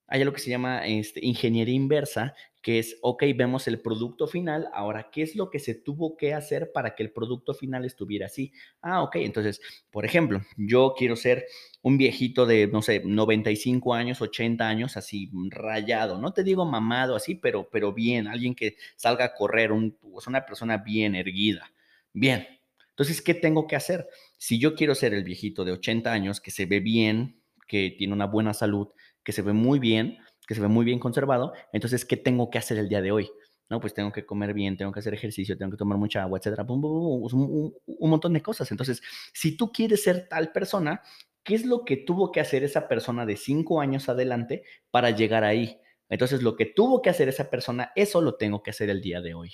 Hay 0.06 0.22
algo 0.22 0.32
que 0.34 0.40
se 0.40 0.50
llama 0.50 0.86
este, 0.86 1.24
ingeniería 1.24 1.74
inversa, 1.74 2.34
que 2.62 2.78
es, 2.78 2.96
ok, 3.02 3.24
vemos 3.36 3.68
el 3.68 3.80
producto 3.80 4.26
final, 4.26 4.68
ahora, 4.72 5.10
¿qué 5.12 5.22
es 5.22 5.36
lo 5.36 5.50
que 5.50 5.58
se 5.58 5.74
tuvo 5.74 6.16
que 6.16 6.32
hacer 6.34 6.72
para 6.72 6.94
que 6.94 7.02
el 7.02 7.12
producto 7.12 7.52
final 7.54 7.84
estuviera 7.84 8.26
así? 8.26 8.52
Ah, 8.80 9.02
ok, 9.02 9.16
entonces, 9.16 9.60
por 9.90 10.06
ejemplo, 10.06 10.40
yo 10.56 10.94
quiero 10.96 11.14
ser 11.14 11.46
un 11.82 11.98
viejito 11.98 12.46
de, 12.46 12.66
no 12.68 12.80
sé, 12.80 13.02
95 13.04 13.94
años, 13.94 14.22
80 14.22 14.66
años, 14.66 14.96
así 14.96 15.30
rayado, 15.50 16.18
no 16.18 16.32
te 16.32 16.42
digo 16.42 16.64
mamado 16.64 17.14
así, 17.14 17.34
pero, 17.34 17.68
pero 17.70 17.92
bien, 17.92 18.28
alguien 18.28 18.54
que 18.54 18.76
salga 18.96 19.26
a 19.26 19.34
correr, 19.34 19.72
un, 19.72 19.96
una 20.02 20.46
persona 20.46 20.78
bien 20.78 21.14
erguida. 21.14 21.70
Bien, 22.12 22.46
entonces, 22.90 23.22
¿qué 23.22 23.34
tengo 23.34 23.66
que 23.66 23.76
hacer? 23.76 24.08
Si 24.38 24.58
yo 24.58 24.74
quiero 24.74 24.94
ser 24.94 25.14
el 25.14 25.24
viejito 25.24 25.64
de 25.64 25.72
80 25.72 26.12
años 26.12 26.40
que 26.40 26.50
se 26.50 26.66
ve 26.66 26.80
bien, 26.80 27.42
que 27.66 27.94
tiene 27.96 28.12
una 28.12 28.26
buena 28.26 28.54
salud, 28.54 28.88
que 29.22 29.32
se 29.32 29.42
ve 29.42 29.52
muy 29.52 29.78
bien, 29.78 30.18
que 30.46 30.54
se 30.54 30.60
ve 30.60 30.68
muy 30.68 30.84
bien 30.84 30.98
conservado, 30.98 31.52
entonces, 31.72 32.04
¿qué 32.04 32.16
tengo 32.16 32.50
que 32.50 32.58
hacer 32.58 32.78
el 32.78 32.88
día 32.88 33.00
de 33.00 33.12
hoy? 33.12 33.30
No, 33.70 33.80
pues 33.80 33.94
tengo 33.94 34.10
que 34.10 34.24
comer 34.26 34.54
bien, 34.54 34.76
tengo 34.76 34.90
que 34.92 35.00
hacer 35.00 35.14
ejercicio, 35.14 35.56
tengo 35.56 35.70
que 35.70 35.76
tomar 35.76 35.98
mucha 35.98 36.22
agua, 36.22 36.38
etcétera, 36.38 36.64
un, 36.68 37.74
un 37.86 38.10
montón 38.10 38.32
de 38.32 38.42
cosas. 38.42 38.70
Entonces, 38.72 39.02
si 39.32 39.56
tú 39.56 39.70
quieres 39.70 40.02
ser 40.02 40.26
tal 40.28 40.50
persona, 40.52 41.02
¿qué 41.44 41.54
es 41.54 41.66
lo 41.66 41.84
que 41.84 41.98
tuvo 41.98 42.32
que 42.32 42.40
hacer 42.40 42.64
esa 42.64 42.88
persona 42.88 43.26
de 43.26 43.36
cinco 43.36 43.80
años 43.80 44.08
adelante 44.08 44.64
para 44.90 45.10
llegar 45.10 45.44
ahí? 45.44 45.78
Entonces, 46.08 46.42
lo 46.42 46.56
que 46.56 46.66
tuvo 46.66 47.02
que 47.02 47.10
hacer 47.10 47.28
esa 47.28 47.50
persona, 47.50 47.92
eso 47.94 48.22
lo 48.22 48.36
tengo 48.36 48.62
que 48.62 48.70
hacer 48.70 48.88
el 48.90 49.02
día 49.02 49.20
de 49.20 49.34
hoy 49.34 49.52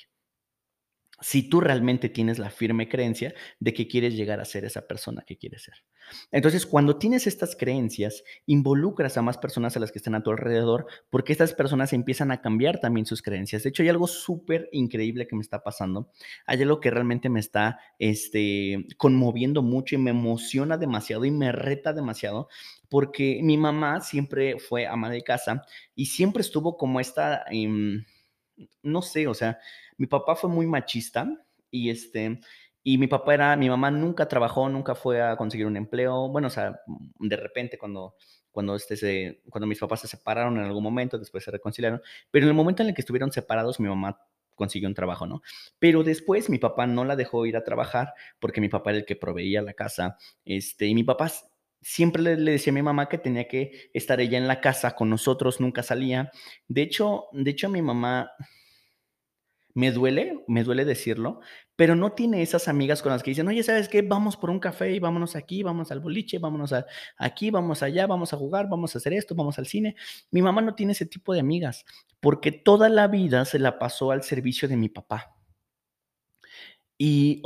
si 1.20 1.48
tú 1.48 1.61
realmente 1.61 2.09
tienes 2.09 2.38
la 2.38 2.50
firme 2.50 2.88
creencia 2.88 3.35
de 3.61 3.72
que 3.72 3.87
quieres 3.87 4.14
llegar 4.14 4.40
a 4.40 4.44
ser 4.44 4.64
esa 4.64 4.87
persona 4.87 5.22
que 5.27 5.37
quieres 5.37 5.62
ser. 5.62 5.74
Entonces, 6.33 6.66
cuando 6.66 6.98
tienes 6.98 7.27
estas 7.27 7.57
creencias, 7.57 8.24
involucras 8.46 9.16
a 9.16 9.22
más 9.22 9.38
personas 9.38 9.77
a 9.77 9.81
las 9.81 9.92
que 9.92 9.98
están 9.98 10.14
a 10.14 10.22
tu 10.22 10.31
alrededor, 10.31 10.87
porque 11.11 11.33
estas 11.33 11.55
personas 11.55 11.92
empiezan 11.92 12.31
a 12.31 12.40
cambiar 12.40 12.79
también 12.79 13.07
sus 13.07 13.22
creencias. 13.22 13.62
De 13.62 13.70
hecho, 13.70 13.83
hay 13.83 13.88
algo 13.88 14.07
súper 14.07 14.68
increíble 14.72 15.27
que 15.27 15.37
me 15.37 15.42
está 15.42 15.62
pasando. 15.62 16.11
Hay 16.46 16.61
algo 16.62 16.81
que 16.81 16.90
realmente 16.90 17.29
me 17.31 17.40
está 17.40 17.79
este, 17.98 18.87
conmoviendo 18.96 19.62
mucho 19.62 19.94
y 19.94 19.98
me 19.98 20.11
emociona 20.11 20.77
demasiado 20.77 21.24
y 21.24 21.31
me 21.31 21.53
reta 21.53 21.92
demasiado, 21.92 22.48
porque 22.88 23.40
mi 23.42 23.57
mamá 23.57 24.00
siempre 24.00 24.59
fue 24.59 24.87
ama 24.87 25.11
de 25.11 25.22
casa 25.22 25.64
y 25.94 26.07
siempre 26.07 26.42
estuvo 26.42 26.77
como 26.77 27.00
esta, 27.00 27.44
em, 27.50 28.05
no 28.83 29.03
sé, 29.03 29.27
o 29.27 29.35
sea, 29.35 29.59
mi 29.97 30.07
papá 30.07 30.37
fue 30.37 30.51
muy 30.51 30.67
machista 30.67 31.29
y 31.71 31.90
este, 31.90 32.40
y 32.83 32.99
mi 32.99 33.07
papá 33.07 33.35
era, 33.35 33.57
mi 33.57 33.69
mamá 33.69 33.90
nunca 33.90 34.29
trabajó, 34.29 34.69
nunca 34.69 34.95
fue 34.95 35.23
a 35.23 35.37
conseguir 35.37 35.67
un 35.67 35.77
empleo. 35.77 36.29
Bueno, 36.29 36.49
o 36.49 36.51
sea, 36.51 36.81
de 37.19 37.37
repente 37.37 37.79
cuando, 37.79 38.14
cuando, 38.51 38.77
este 38.77 38.97
se, 38.97 39.43
cuando 39.49 39.67
mis 39.67 39.79
papás 39.79 40.01
se 40.03 40.09
separaron 40.09 40.59
en 40.59 40.64
algún 40.64 40.83
momento, 40.83 41.19
después 41.19 41.43
se 41.43 41.51
reconciliaron, 41.51 42.03
pero 42.31 42.45
en 42.45 42.51
el 42.51 42.55
momento 42.55 42.83
en 42.83 42.90
el 42.90 42.95
que 42.95 43.01
estuvieron 43.01 43.33
separados, 43.33 43.81
mi 43.81 43.88
mamá 43.88 44.21
consiguió 44.55 44.88
un 44.88 44.95
trabajo, 44.95 45.27
¿no? 45.27 45.43
Pero 45.79 46.05
después 46.05 46.49
mi 46.51 46.59
papá 46.59 46.87
no 46.87 47.05
la 47.05 47.17
dejó 47.17 47.47
ir 47.47 47.57
a 47.57 47.64
trabajar 47.64 48.14
porque 48.38 48.61
mi 48.61 48.69
papá 48.69 48.90
era 48.90 49.01
el 49.01 49.07
que 49.07 49.17
proveía 49.17 49.62
la 49.62 49.75
casa, 49.75 50.19
este, 50.45 50.87
y 50.87 50.95
mi 50.95 51.05
papá 51.05 51.31
siempre 51.85 52.23
le, 52.23 52.37
decía 52.37 52.73
a 52.73 52.75
mi 52.75 52.83
mamá 52.83 53.09
que 53.09 53.18
tenía 53.18 53.47
que 53.47 53.90
estar 53.92 54.20
ella 54.20 54.38
en 54.38 54.49
la 54.49 54.61
casa 54.61 54.97
con 54.97 55.11
nosotros, 55.11 55.61
nunca 55.61 55.83
salía. 55.83 56.31
De 56.66 56.83
hecho, 56.83 57.27
de 57.33 57.51
hecho 57.51 57.68
mi 57.68 57.83
mamá 57.83 58.31
me 59.75 59.90
duele, 59.90 60.44
me 60.47 60.62
duele 60.62 60.85
decirlo, 60.85 61.40
pero 61.77 61.97
no 61.97 62.12
tiene 62.12 62.42
esas 62.42 62.68
amigas 62.68 63.03
con 63.03 63.11
las 63.11 63.23
que 63.23 63.33
dicen, 63.33 63.49
oye, 63.49 63.62
¿sabes 63.62 63.88
qué? 63.88 64.03
Vamos 64.03 64.37
por 64.37 64.51
un 64.51 64.61
café 64.61 64.92
y 64.92 65.01
vámonos 65.01 65.35
aquí, 65.35 65.62
vamos 65.64 65.90
al 65.90 66.01
boliche, 66.01 66.38
vámonos 66.38 66.73
aquí, 67.18 67.51
vamos 67.51 67.83
allá, 67.83 68.07
vamos 68.07 68.33
a 68.33 68.37
jugar, 68.37 68.68
vamos 68.68 68.94
a 68.94 68.99
hacer 68.99 69.12
esto, 69.12 69.35
vamos 69.35 69.59
al 69.59 69.66
cine. 69.66 69.97
Mi 70.31 70.42
mamá 70.42 70.62
no 70.62 70.75
tiene 70.77 70.92
ese 70.92 71.07
tipo 71.07 71.35
de 71.35 71.40
amigas, 71.40 71.85
porque 72.20 72.53
toda 72.53 72.88
la 72.88 73.09
vida 73.09 73.44
se 73.44 73.59
la 73.59 73.79
pasó 73.79 74.12
al 74.12 74.23
servicio 74.23 74.68
de 74.68 74.77
mi 74.77 74.88
papá. 74.88 75.35
Y 76.97 77.40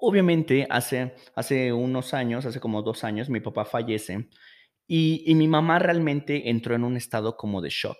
obviamente 0.00 0.66
hace, 0.70 1.14
hace 1.34 1.72
unos 1.72 2.14
años, 2.14 2.46
hace 2.46 2.60
como 2.60 2.82
dos 2.82 3.04
años, 3.04 3.28
mi 3.28 3.40
papá 3.40 3.64
fallece 3.64 4.28
y, 4.86 5.22
y 5.26 5.34
mi 5.34 5.48
mamá 5.48 5.78
realmente 5.78 6.50
entró 6.50 6.74
en 6.74 6.84
un 6.84 6.96
estado 6.96 7.36
como 7.36 7.60
de 7.60 7.70
shock. 7.70 7.98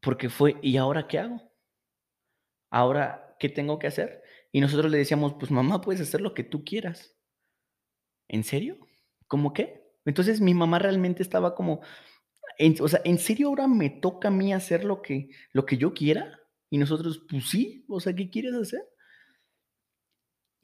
Porque 0.00 0.28
fue, 0.28 0.56
¿y 0.62 0.76
ahora 0.76 1.06
qué 1.08 1.18
hago? 1.18 1.56
ahora, 2.70 3.36
¿qué 3.38 3.48
tengo 3.48 3.78
que 3.78 3.86
hacer? 3.86 4.22
Y 4.52 4.60
nosotros 4.60 4.90
le 4.90 4.98
decíamos, 4.98 5.34
pues 5.38 5.50
mamá, 5.50 5.80
puedes 5.80 6.00
hacer 6.02 6.20
lo 6.20 6.34
que 6.34 6.44
tú 6.44 6.64
quieras. 6.64 7.16
¿En 8.28 8.44
serio? 8.44 8.78
¿Cómo 9.26 9.52
qué? 9.52 9.82
Entonces 10.04 10.40
mi 10.40 10.54
mamá 10.54 10.78
realmente 10.78 11.22
estaba 11.22 11.54
como, 11.54 11.80
o 12.80 12.88
sea, 12.88 13.00
¿en 13.04 13.18
serio 13.18 13.48
ahora 13.48 13.66
me 13.66 13.90
toca 13.90 14.28
a 14.28 14.30
mí 14.30 14.52
hacer 14.52 14.84
lo 14.84 15.02
que, 15.02 15.30
lo 15.52 15.66
que 15.66 15.76
yo 15.76 15.94
quiera? 15.94 16.40
Y 16.70 16.78
nosotros, 16.78 17.24
pues 17.28 17.48
sí, 17.48 17.84
o 17.88 18.00
sea, 18.00 18.14
¿qué 18.14 18.30
quieres 18.30 18.54
hacer? 18.54 18.82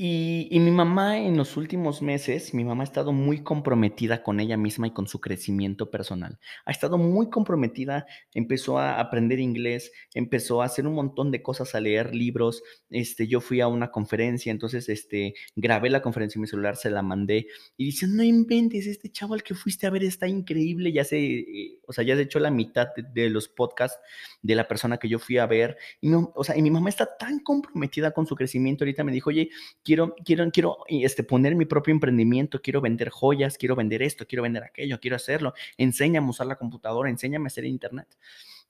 Y, 0.05 0.49
y, 0.51 0.59
mi 0.59 0.73
mamá 0.73 1.21
en 1.21 1.37
los 1.37 1.57
últimos 1.57 2.03
meses, 2.03 2.55
mi 2.55 2.65
mamá 2.65 2.83
ha 2.83 2.91
estado 2.91 3.13
muy 3.13 3.45
comprometida 3.45 4.25
con 4.25 4.41
ella 4.41 4.57
misma 4.57 4.89
y 4.89 4.91
con 4.91 5.07
su 5.07 5.21
crecimiento 5.21 5.93
personal. 5.93 6.41
Ha 6.65 6.73
estado 6.73 6.99
muy 6.99 7.31
comprometida, 7.31 8.05
empezó 8.35 8.79
a 8.79 8.99
aprender 8.99 9.39
inglés, 9.39 9.93
empezó 10.13 10.61
a 10.61 10.65
hacer 10.65 10.89
un 10.89 10.95
montón 10.95 11.31
de 11.31 11.41
cosas, 11.41 11.77
a 11.77 11.81
leer 11.81 12.17
libros. 12.17 12.65
Este, 12.91 13.29
yo 13.29 13.41
fui 13.41 13.61
a 13.61 13.69
una 13.69 13.93
conferencia, 13.93 14.51
entonces 14.51 14.89
este, 14.89 15.35
grabé 15.55 15.89
la 15.89 16.03
conferencia 16.03 16.37
en 16.37 16.43
mi 16.43 16.49
celular, 16.49 16.75
se 16.75 16.91
la 16.91 17.03
mandé 17.03 17.47
y 17.77 17.85
dice, 17.85 18.09
no 18.09 18.25
inventes, 18.25 18.89
este 18.89 19.09
chavo 19.09 19.35
al 19.35 19.45
que 19.45 19.55
fuiste 19.55 19.87
a 19.87 19.91
ver 19.91 20.03
está 20.03 20.27
increíble, 20.27 20.91
ya 20.91 21.05
se, 21.05 21.25
eh, 21.25 21.79
o 21.87 21.93
sea, 21.93 22.03
ya 22.03 22.17
se 22.17 22.23
echó 22.23 22.41
la 22.41 22.51
mitad 22.51 22.89
de, 22.97 23.05
de, 23.05 23.31
los 23.31 23.47
podcasts 23.47 24.01
de 24.43 24.57
la 24.57 24.67
persona 24.67 24.97
que 24.97 25.09
yo 25.09 25.21
fui 25.21 25.39
a 25.39 25.47
ver. 25.47 25.77
Y, 26.01 26.09
no, 26.09 26.33
o 26.35 26.43
sea, 26.43 26.59
y 26.59 26.63
mi 26.63 26.73
mamá 26.73 26.89
está 26.89 27.17
tan 27.17 27.39
comprometida 27.39 28.11
con 28.11 28.27
su 28.27 28.35
crecimiento, 28.35 28.83
ahorita 28.83 29.05
me 29.05 29.13
dijo, 29.13 29.31
oye, 29.31 29.49
quiero, 29.93 30.15
quiero, 30.25 30.51
quiero 30.51 30.79
este, 30.89 31.23
poner 31.23 31.55
mi 31.55 31.65
propio 31.67 31.93
emprendimiento, 31.93 32.61
quiero 32.63 32.81
vender 32.81 33.11
joyas, 33.11 33.59
quiero 33.59 33.77
vender 33.77 34.03
esto, 34.03 34.27
quiero 34.27 34.43
vender 34.43 34.65
aquello, 34.65 34.99
quiero 35.01 35.17
hacerlo, 35.17 35.53
enséñame 35.77 36.27
a 36.27 36.31
usar 36.31 36.47
la 36.47 36.57
computadora, 36.57 37.11
enséñame 37.11 37.47
a 37.47 37.49
hacer 37.49 37.65
internet. 37.65 38.09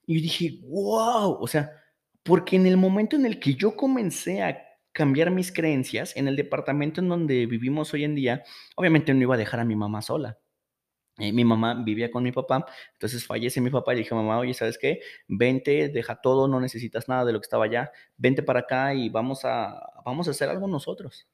Y 0.05 0.21
dije, 0.21 0.59
wow, 0.63 1.37
o 1.39 1.47
sea, 1.47 1.71
porque 2.23 2.57
en 2.57 2.65
el 2.65 2.77
momento 2.77 3.15
en 3.15 3.25
el 3.25 3.39
que 3.39 3.55
yo 3.55 3.75
comencé 3.75 4.41
a 4.41 4.61
cambiar 4.91 5.31
mis 5.31 5.51
creencias, 5.51 6.15
en 6.17 6.27
el 6.27 6.35
departamento 6.35 7.01
en 7.01 7.09
donde 7.09 7.45
vivimos 7.45 7.93
hoy 7.93 8.03
en 8.03 8.15
día, 8.15 8.43
obviamente 8.75 9.13
no 9.13 9.21
iba 9.21 9.35
a 9.35 9.37
dejar 9.37 9.59
a 9.59 9.65
mi 9.65 9.75
mamá 9.75 10.01
sola. 10.01 10.37
Eh, 11.19 11.31
mi 11.31 11.45
mamá 11.45 11.75
vivía 11.75 12.09
con 12.09 12.23
mi 12.23 12.31
papá, 12.31 12.65
entonces 12.93 13.25
fallece 13.25 13.61
mi 13.61 13.69
papá 13.69 13.93
y 13.93 13.97
dije, 13.99 14.15
mamá, 14.15 14.39
oye, 14.39 14.53
¿sabes 14.55 14.79
qué? 14.79 14.99
Vente, 15.27 15.89
deja 15.89 16.15
todo, 16.21 16.47
no 16.47 16.59
necesitas 16.59 17.07
nada 17.07 17.23
de 17.25 17.33
lo 17.33 17.39
que 17.39 17.45
estaba 17.45 17.65
allá, 17.65 17.91
vente 18.17 18.41
para 18.41 18.61
acá 18.61 18.95
y 18.95 19.09
vamos 19.09 19.45
a, 19.45 19.79
vamos 20.05 20.27
a 20.27 20.31
hacer 20.31 20.49
algo 20.49 20.67
nosotros. 20.67 21.27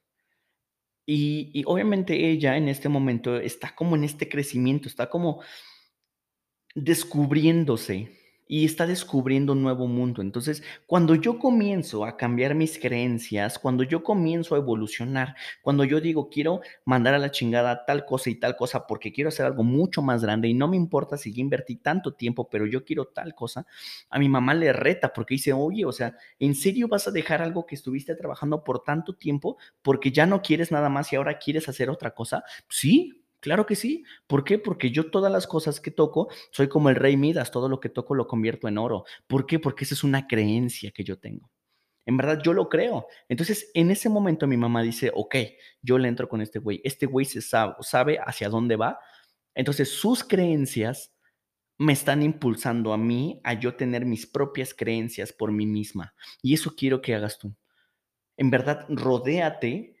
Y, 1.06 1.50
y 1.54 1.64
obviamente 1.66 2.30
ella 2.30 2.56
en 2.56 2.68
este 2.68 2.88
momento 2.88 3.36
está 3.36 3.74
como 3.74 3.96
en 3.96 4.04
este 4.04 4.28
crecimiento, 4.28 4.88
está 4.88 5.08
como 5.08 5.42
descubriéndose, 6.74 8.19
y 8.52 8.64
está 8.64 8.84
descubriendo 8.84 9.52
un 9.52 9.62
nuevo 9.62 9.86
mundo. 9.86 10.22
Entonces, 10.22 10.64
cuando 10.84 11.14
yo 11.14 11.38
comienzo 11.38 12.04
a 12.04 12.16
cambiar 12.16 12.56
mis 12.56 12.80
creencias, 12.80 13.60
cuando 13.60 13.84
yo 13.84 14.02
comienzo 14.02 14.56
a 14.56 14.58
evolucionar, 14.58 15.36
cuando 15.62 15.84
yo 15.84 16.00
digo, 16.00 16.28
quiero 16.28 16.60
mandar 16.84 17.14
a 17.14 17.20
la 17.20 17.30
chingada 17.30 17.84
tal 17.86 18.04
cosa 18.04 18.28
y 18.28 18.34
tal 18.34 18.56
cosa 18.56 18.88
porque 18.88 19.12
quiero 19.12 19.28
hacer 19.28 19.46
algo 19.46 19.62
mucho 19.62 20.02
más 20.02 20.24
grande 20.24 20.48
y 20.48 20.54
no 20.54 20.66
me 20.66 20.76
importa 20.76 21.16
si 21.16 21.32
yo 21.32 21.40
invertí 21.40 21.76
tanto 21.76 22.14
tiempo, 22.14 22.50
pero 22.50 22.66
yo 22.66 22.84
quiero 22.84 23.04
tal 23.04 23.36
cosa, 23.36 23.68
a 24.10 24.18
mi 24.18 24.28
mamá 24.28 24.52
le 24.54 24.72
reta 24.72 25.12
porque 25.12 25.34
dice, 25.34 25.52
oye, 25.52 25.84
o 25.84 25.92
sea, 25.92 26.16
¿en 26.40 26.56
serio 26.56 26.88
vas 26.88 27.06
a 27.06 27.12
dejar 27.12 27.42
algo 27.42 27.66
que 27.66 27.76
estuviste 27.76 28.16
trabajando 28.16 28.64
por 28.64 28.82
tanto 28.82 29.14
tiempo 29.14 29.58
porque 29.80 30.10
ya 30.10 30.26
no 30.26 30.42
quieres 30.42 30.72
nada 30.72 30.88
más 30.88 31.12
y 31.12 31.16
ahora 31.16 31.38
quieres 31.38 31.68
hacer 31.68 31.88
otra 31.88 32.16
cosa? 32.16 32.42
Sí, 32.68 33.19
Claro 33.40 33.66
que 33.66 33.74
sí. 33.74 34.04
¿Por 34.26 34.44
qué? 34.44 34.58
Porque 34.58 34.90
yo 34.90 35.10
todas 35.10 35.32
las 35.32 35.46
cosas 35.46 35.80
que 35.80 35.90
toco, 35.90 36.28
soy 36.52 36.68
como 36.68 36.90
el 36.90 36.96
rey 36.96 37.16
Midas, 37.16 37.50
todo 37.50 37.68
lo 37.68 37.80
que 37.80 37.88
toco 37.88 38.14
lo 38.14 38.26
convierto 38.26 38.68
en 38.68 38.78
oro. 38.78 39.04
¿Por 39.26 39.46
qué? 39.46 39.58
Porque 39.58 39.84
esa 39.84 39.94
es 39.94 40.04
una 40.04 40.26
creencia 40.26 40.90
que 40.90 41.04
yo 41.04 41.18
tengo. 41.18 41.50
En 42.06 42.16
verdad, 42.16 42.40
yo 42.42 42.52
lo 42.52 42.68
creo. 42.68 43.06
Entonces, 43.28 43.70
en 43.74 43.90
ese 43.90 44.08
momento 44.08 44.46
mi 44.46 44.56
mamá 44.56 44.82
dice, 44.82 45.10
ok, 45.14 45.36
yo 45.82 45.98
le 45.98 46.08
entro 46.08 46.28
con 46.28 46.40
este 46.40 46.58
güey. 46.58 46.80
Este 46.84 47.06
güey 47.06 47.24
se 47.26 47.40
sabe, 47.40 47.74
sabe 47.80 48.18
hacia 48.18 48.48
dónde 48.48 48.76
va. 48.76 48.98
Entonces, 49.54 49.90
sus 49.90 50.24
creencias 50.24 51.14
me 51.78 51.92
están 51.94 52.22
impulsando 52.22 52.92
a 52.92 52.98
mí 52.98 53.40
a 53.42 53.54
yo 53.54 53.74
tener 53.74 54.04
mis 54.04 54.26
propias 54.26 54.74
creencias 54.74 55.32
por 55.32 55.50
mí 55.52 55.66
misma. 55.66 56.14
Y 56.42 56.54
eso 56.54 56.74
quiero 56.76 57.00
que 57.00 57.14
hagas 57.14 57.38
tú. 57.38 57.54
En 58.36 58.50
verdad, 58.50 58.86
rodéate 58.88 59.96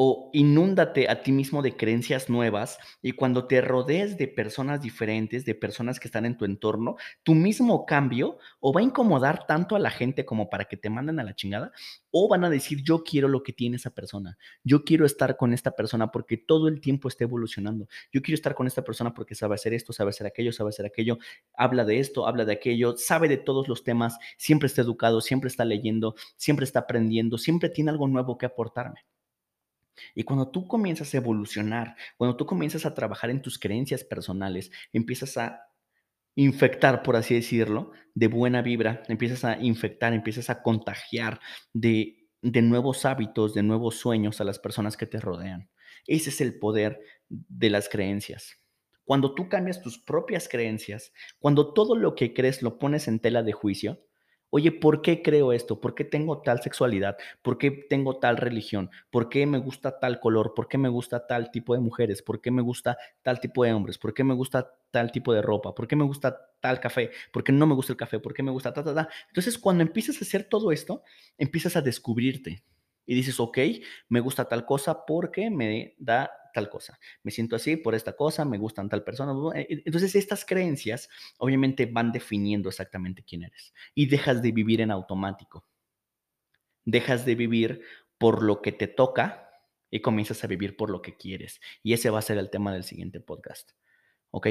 o 0.00 0.30
inúndate 0.32 1.10
a 1.10 1.22
ti 1.22 1.32
mismo 1.32 1.60
de 1.60 1.76
creencias 1.76 2.30
nuevas 2.30 2.78
y 3.02 3.12
cuando 3.12 3.48
te 3.48 3.60
rodees 3.60 4.16
de 4.16 4.28
personas 4.28 4.80
diferentes, 4.80 5.44
de 5.44 5.56
personas 5.56 5.98
que 5.98 6.06
están 6.06 6.24
en 6.24 6.36
tu 6.36 6.44
entorno, 6.44 6.94
tu 7.24 7.34
mismo 7.34 7.84
cambio 7.84 8.38
o 8.60 8.72
va 8.72 8.80
a 8.80 8.84
incomodar 8.84 9.44
tanto 9.48 9.74
a 9.74 9.80
la 9.80 9.90
gente 9.90 10.24
como 10.24 10.50
para 10.50 10.66
que 10.66 10.76
te 10.76 10.88
manden 10.88 11.18
a 11.18 11.24
la 11.24 11.34
chingada 11.34 11.72
o 12.12 12.28
van 12.28 12.44
a 12.44 12.48
decir 12.48 12.80
yo 12.84 13.02
quiero 13.02 13.26
lo 13.26 13.42
que 13.42 13.52
tiene 13.52 13.74
esa 13.74 13.90
persona, 13.90 14.38
yo 14.62 14.84
quiero 14.84 15.04
estar 15.04 15.36
con 15.36 15.52
esta 15.52 15.72
persona 15.72 16.12
porque 16.12 16.36
todo 16.36 16.68
el 16.68 16.80
tiempo 16.80 17.08
está 17.08 17.24
evolucionando, 17.24 17.88
yo 18.12 18.22
quiero 18.22 18.36
estar 18.36 18.54
con 18.54 18.68
esta 18.68 18.84
persona 18.84 19.12
porque 19.12 19.34
sabe 19.34 19.56
hacer 19.56 19.74
esto, 19.74 19.92
sabe 19.92 20.10
hacer 20.10 20.28
aquello, 20.28 20.52
sabe 20.52 20.68
hacer 20.68 20.86
aquello, 20.86 21.18
habla 21.54 21.84
de 21.84 21.98
esto, 21.98 22.28
habla 22.28 22.44
de 22.44 22.52
aquello, 22.52 22.96
sabe 22.96 23.26
de 23.26 23.36
todos 23.36 23.66
los 23.66 23.82
temas, 23.82 24.16
siempre 24.36 24.68
está 24.68 24.82
educado, 24.82 25.20
siempre 25.20 25.48
está 25.48 25.64
leyendo, 25.64 26.14
siempre 26.36 26.62
está 26.62 26.78
aprendiendo, 26.78 27.36
siempre 27.36 27.68
tiene 27.68 27.90
algo 27.90 28.06
nuevo 28.06 28.38
que 28.38 28.46
aportarme. 28.46 29.00
Y 30.14 30.24
cuando 30.24 30.50
tú 30.50 30.66
comienzas 30.66 31.12
a 31.12 31.18
evolucionar, 31.18 31.96
cuando 32.16 32.36
tú 32.36 32.46
comienzas 32.46 32.86
a 32.86 32.94
trabajar 32.94 33.30
en 33.30 33.42
tus 33.42 33.58
creencias 33.58 34.04
personales, 34.04 34.70
empiezas 34.92 35.36
a 35.36 35.62
infectar, 36.34 37.02
por 37.02 37.16
así 37.16 37.34
decirlo, 37.34 37.92
de 38.14 38.28
buena 38.28 38.62
vibra, 38.62 39.02
empiezas 39.08 39.44
a 39.44 39.58
infectar, 39.60 40.12
empiezas 40.12 40.50
a 40.50 40.62
contagiar 40.62 41.40
de, 41.72 42.28
de 42.42 42.62
nuevos 42.62 43.04
hábitos, 43.04 43.54
de 43.54 43.62
nuevos 43.62 43.96
sueños 43.96 44.40
a 44.40 44.44
las 44.44 44.58
personas 44.58 44.96
que 44.96 45.06
te 45.06 45.20
rodean. 45.20 45.70
Ese 46.06 46.30
es 46.30 46.40
el 46.40 46.58
poder 46.58 47.00
de 47.28 47.70
las 47.70 47.88
creencias. 47.88 48.56
Cuando 49.04 49.34
tú 49.34 49.48
cambias 49.48 49.80
tus 49.80 49.98
propias 49.98 50.48
creencias, 50.48 51.12
cuando 51.38 51.72
todo 51.72 51.96
lo 51.96 52.14
que 52.14 52.34
crees 52.34 52.62
lo 52.62 52.78
pones 52.78 53.08
en 53.08 53.20
tela 53.20 53.42
de 53.42 53.52
juicio, 53.52 54.06
Oye, 54.50 54.72
¿por 54.72 55.02
qué 55.02 55.22
creo 55.22 55.52
esto? 55.52 55.80
¿Por 55.80 55.94
qué 55.94 56.04
tengo 56.04 56.40
tal 56.40 56.62
sexualidad? 56.62 57.18
¿Por 57.42 57.58
qué 57.58 57.70
tengo 57.70 58.18
tal 58.18 58.38
religión? 58.38 58.90
¿Por 59.10 59.28
qué 59.28 59.46
me 59.46 59.58
gusta 59.58 59.98
tal 60.00 60.20
color? 60.20 60.54
¿Por 60.54 60.68
qué 60.68 60.78
me 60.78 60.88
gusta 60.88 61.26
tal 61.26 61.50
tipo 61.50 61.74
de 61.74 61.80
mujeres? 61.80 62.22
¿Por 62.22 62.40
qué 62.40 62.50
me 62.50 62.62
gusta 62.62 62.96
tal 63.22 63.40
tipo 63.40 63.64
de 63.64 63.72
hombres? 63.74 63.98
¿Por 63.98 64.14
qué 64.14 64.24
me 64.24 64.34
gusta 64.34 64.74
tal 64.90 65.12
tipo 65.12 65.34
de 65.34 65.42
ropa? 65.42 65.74
¿Por 65.74 65.86
qué 65.86 65.96
me 65.96 66.04
gusta 66.04 66.38
tal 66.60 66.80
café? 66.80 67.10
¿Por 67.30 67.44
qué 67.44 67.52
no 67.52 67.66
me 67.66 67.74
gusta 67.74 67.92
el 67.92 67.98
café? 67.98 68.20
¿Por 68.20 68.32
qué 68.32 68.42
me 68.42 68.50
gusta 68.50 68.72
ta, 68.72 68.82
ta, 68.82 68.94
ta? 68.94 69.08
Entonces, 69.28 69.58
cuando 69.58 69.82
empiezas 69.82 70.16
a 70.16 70.24
hacer 70.24 70.44
todo 70.44 70.72
esto, 70.72 71.02
empiezas 71.36 71.76
a 71.76 71.82
descubrirte 71.82 72.62
y 73.08 73.14
dices, 73.14 73.40
ok, 73.40 73.58
me 74.10 74.20
gusta 74.20 74.44
tal 74.46 74.66
cosa 74.66 75.06
porque 75.06 75.48
me 75.48 75.94
da 75.96 76.30
tal 76.52 76.68
cosa. 76.68 76.98
Me 77.22 77.30
siento 77.30 77.56
así 77.56 77.76
por 77.76 77.94
esta 77.94 78.14
cosa, 78.14 78.44
me 78.44 78.58
gustan 78.58 78.90
tal 78.90 79.02
persona. 79.02 79.32
E, 79.58 79.82
entonces 79.86 80.14
estas 80.14 80.44
creencias 80.44 81.08
obviamente 81.38 81.86
van 81.86 82.12
definiendo 82.12 82.68
exactamente 82.68 83.24
quién 83.24 83.44
eres 83.44 83.72
y 83.94 84.06
dejas 84.06 84.42
de 84.42 84.52
vivir 84.52 84.82
en 84.82 84.90
automático. 84.90 85.66
Dejas 86.84 87.24
de 87.24 87.34
vivir 87.34 87.80
por 88.18 88.42
lo 88.42 88.60
que 88.60 88.72
te 88.72 88.88
toca 88.88 89.48
y 89.90 90.00
comienzas 90.00 90.44
a 90.44 90.46
vivir 90.46 90.76
por 90.76 90.90
lo 90.90 91.00
que 91.00 91.16
quieres. 91.16 91.62
Y 91.82 91.94
ese 91.94 92.10
va 92.10 92.18
a 92.18 92.22
ser 92.22 92.36
el 92.36 92.50
tema 92.50 92.74
del 92.74 92.84
siguiente 92.84 93.20
podcast. 93.20 93.70
¿Ok? 94.30 94.48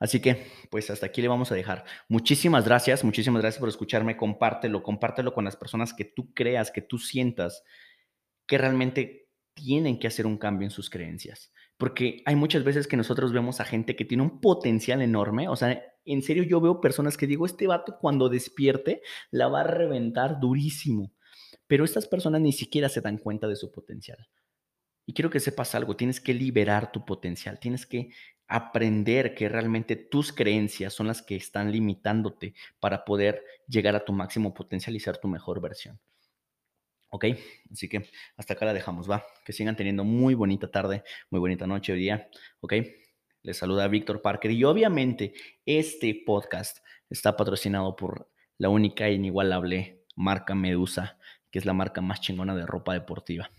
Así 0.00 0.18
que, 0.20 0.46
pues 0.70 0.90
hasta 0.90 1.06
aquí 1.06 1.20
le 1.20 1.28
vamos 1.28 1.52
a 1.52 1.54
dejar. 1.54 1.84
Muchísimas 2.08 2.64
gracias, 2.64 3.04
muchísimas 3.04 3.42
gracias 3.42 3.60
por 3.60 3.68
escucharme. 3.68 4.16
Compártelo, 4.16 4.82
compártelo 4.82 5.34
con 5.34 5.44
las 5.44 5.56
personas 5.56 5.92
que 5.92 6.06
tú 6.06 6.32
creas, 6.32 6.70
que 6.70 6.80
tú 6.80 6.98
sientas 6.98 7.62
que 8.46 8.58
realmente 8.58 9.28
tienen 9.54 9.98
que 9.98 10.06
hacer 10.06 10.26
un 10.26 10.38
cambio 10.38 10.66
en 10.66 10.70
sus 10.70 10.90
creencias. 10.90 11.52
Porque 11.76 12.22
hay 12.26 12.36
muchas 12.36 12.64
veces 12.64 12.86
que 12.86 12.96
nosotros 12.96 13.32
vemos 13.32 13.60
a 13.60 13.64
gente 13.64 13.96
que 13.96 14.04
tiene 14.04 14.22
un 14.22 14.40
potencial 14.40 15.00
enorme. 15.02 15.48
O 15.48 15.56
sea, 15.56 15.82
en 16.04 16.22
serio 16.22 16.42
yo 16.42 16.60
veo 16.60 16.80
personas 16.80 17.16
que 17.16 17.26
digo, 17.26 17.46
este 17.46 17.66
vato 17.66 17.96
cuando 17.98 18.28
despierte 18.28 19.02
la 19.30 19.48
va 19.48 19.60
a 19.60 19.64
reventar 19.64 20.40
durísimo. 20.40 21.12
Pero 21.66 21.84
estas 21.84 22.06
personas 22.06 22.40
ni 22.40 22.52
siquiera 22.52 22.88
se 22.88 23.00
dan 23.00 23.18
cuenta 23.18 23.46
de 23.46 23.56
su 23.56 23.70
potencial. 23.70 24.28
Y 25.06 25.14
quiero 25.14 25.30
que 25.30 25.40
sepas 25.40 25.74
algo, 25.74 25.96
tienes 25.96 26.20
que 26.20 26.34
liberar 26.34 26.92
tu 26.92 27.04
potencial, 27.04 27.58
tienes 27.58 27.86
que 27.86 28.10
aprender 28.46 29.34
que 29.34 29.48
realmente 29.48 29.96
tus 29.96 30.32
creencias 30.32 30.92
son 30.92 31.06
las 31.06 31.22
que 31.22 31.36
están 31.36 31.72
limitándote 31.72 32.54
para 32.78 33.04
poder 33.04 33.42
llegar 33.66 33.94
a 33.96 34.04
tu 34.04 34.12
máximo 34.12 34.52
potencial 34.52 34.96
y 34.96 35.00
ser 35.00 35.18
tu 35.18 35.28
mejor 35.28 35.60
versión. 35.60 35.98
¿Ok? 37.10 37.26
Así 37.72 37.88
que 37.88 38.08
hasta 38.36 38.54
acá 38.54 38.66
la 38.66 38.72
dejamos, 38.72 39.10
va. 39.10 39.24
Que 39.44 39.52
sigan 39.52 39.76
teniendo 39.76 40.04
muy 40.04 40.34
bonita 40.34 40.70
tarde, 40.70 41.02
muy 41.30 41.40
bonita 41.40 41.66
noche 41.66 41.92
hoy 41.92 41.98
día, 41.98 42.28
¿ok? 42.60 42.74
Les 43.42 43.56
saluda 43.56 43.88
Víctor 43.88 44.22
Parker 44.22 44.50
y 44.50 44.64
obviamente 44.64 45.32
este 45.64 46.22
podcast 46.26 46.78
está 47.08 47.36
patrocinado 47.36 47.96
por 47.96 48.30
la 48.58 48.68
única 48.68 49.08
e 49.08 49.14
inigualable 49.14 50.04
marca 50.14 50.54
Medusa, 50.54 51.18
que 51.50 51.58
es 51.58 51.64
la 51.64 51.72
marca 51.72 52.00
más 52.00 52.20
chingona 52.20 52.54
de 52.54 52.66
ropa 52.66 52.92
deportiva. 52.92 53.50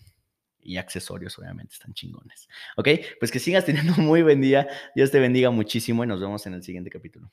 Y 0.63 0.77
accesorios, 0.77 1.39
obviamente, 1.39 1.73
están 1.73 1.93
chingones. 1.95 2.47
¿Ok? 2.77 2.89
Pues 3.19 3.31
que 3.31 3.39
sigas 3.39 3.65
teniendo 3.65 3.93
muy 3.97 4.21
buen 4.21 4.41
día. 4.41 4.67
Dios 4.95 5.09
te 5.09 5.19
bendiga 5.19 5.49
muchísimo 5.49 6.03
y 6.03 6.07
nos 6.07 6.21
vemos 6.21 6.45
en 6.45 6.53
el 6.53 6.61
siguiente 6.61 6.91
capítulo. 6.91 7.31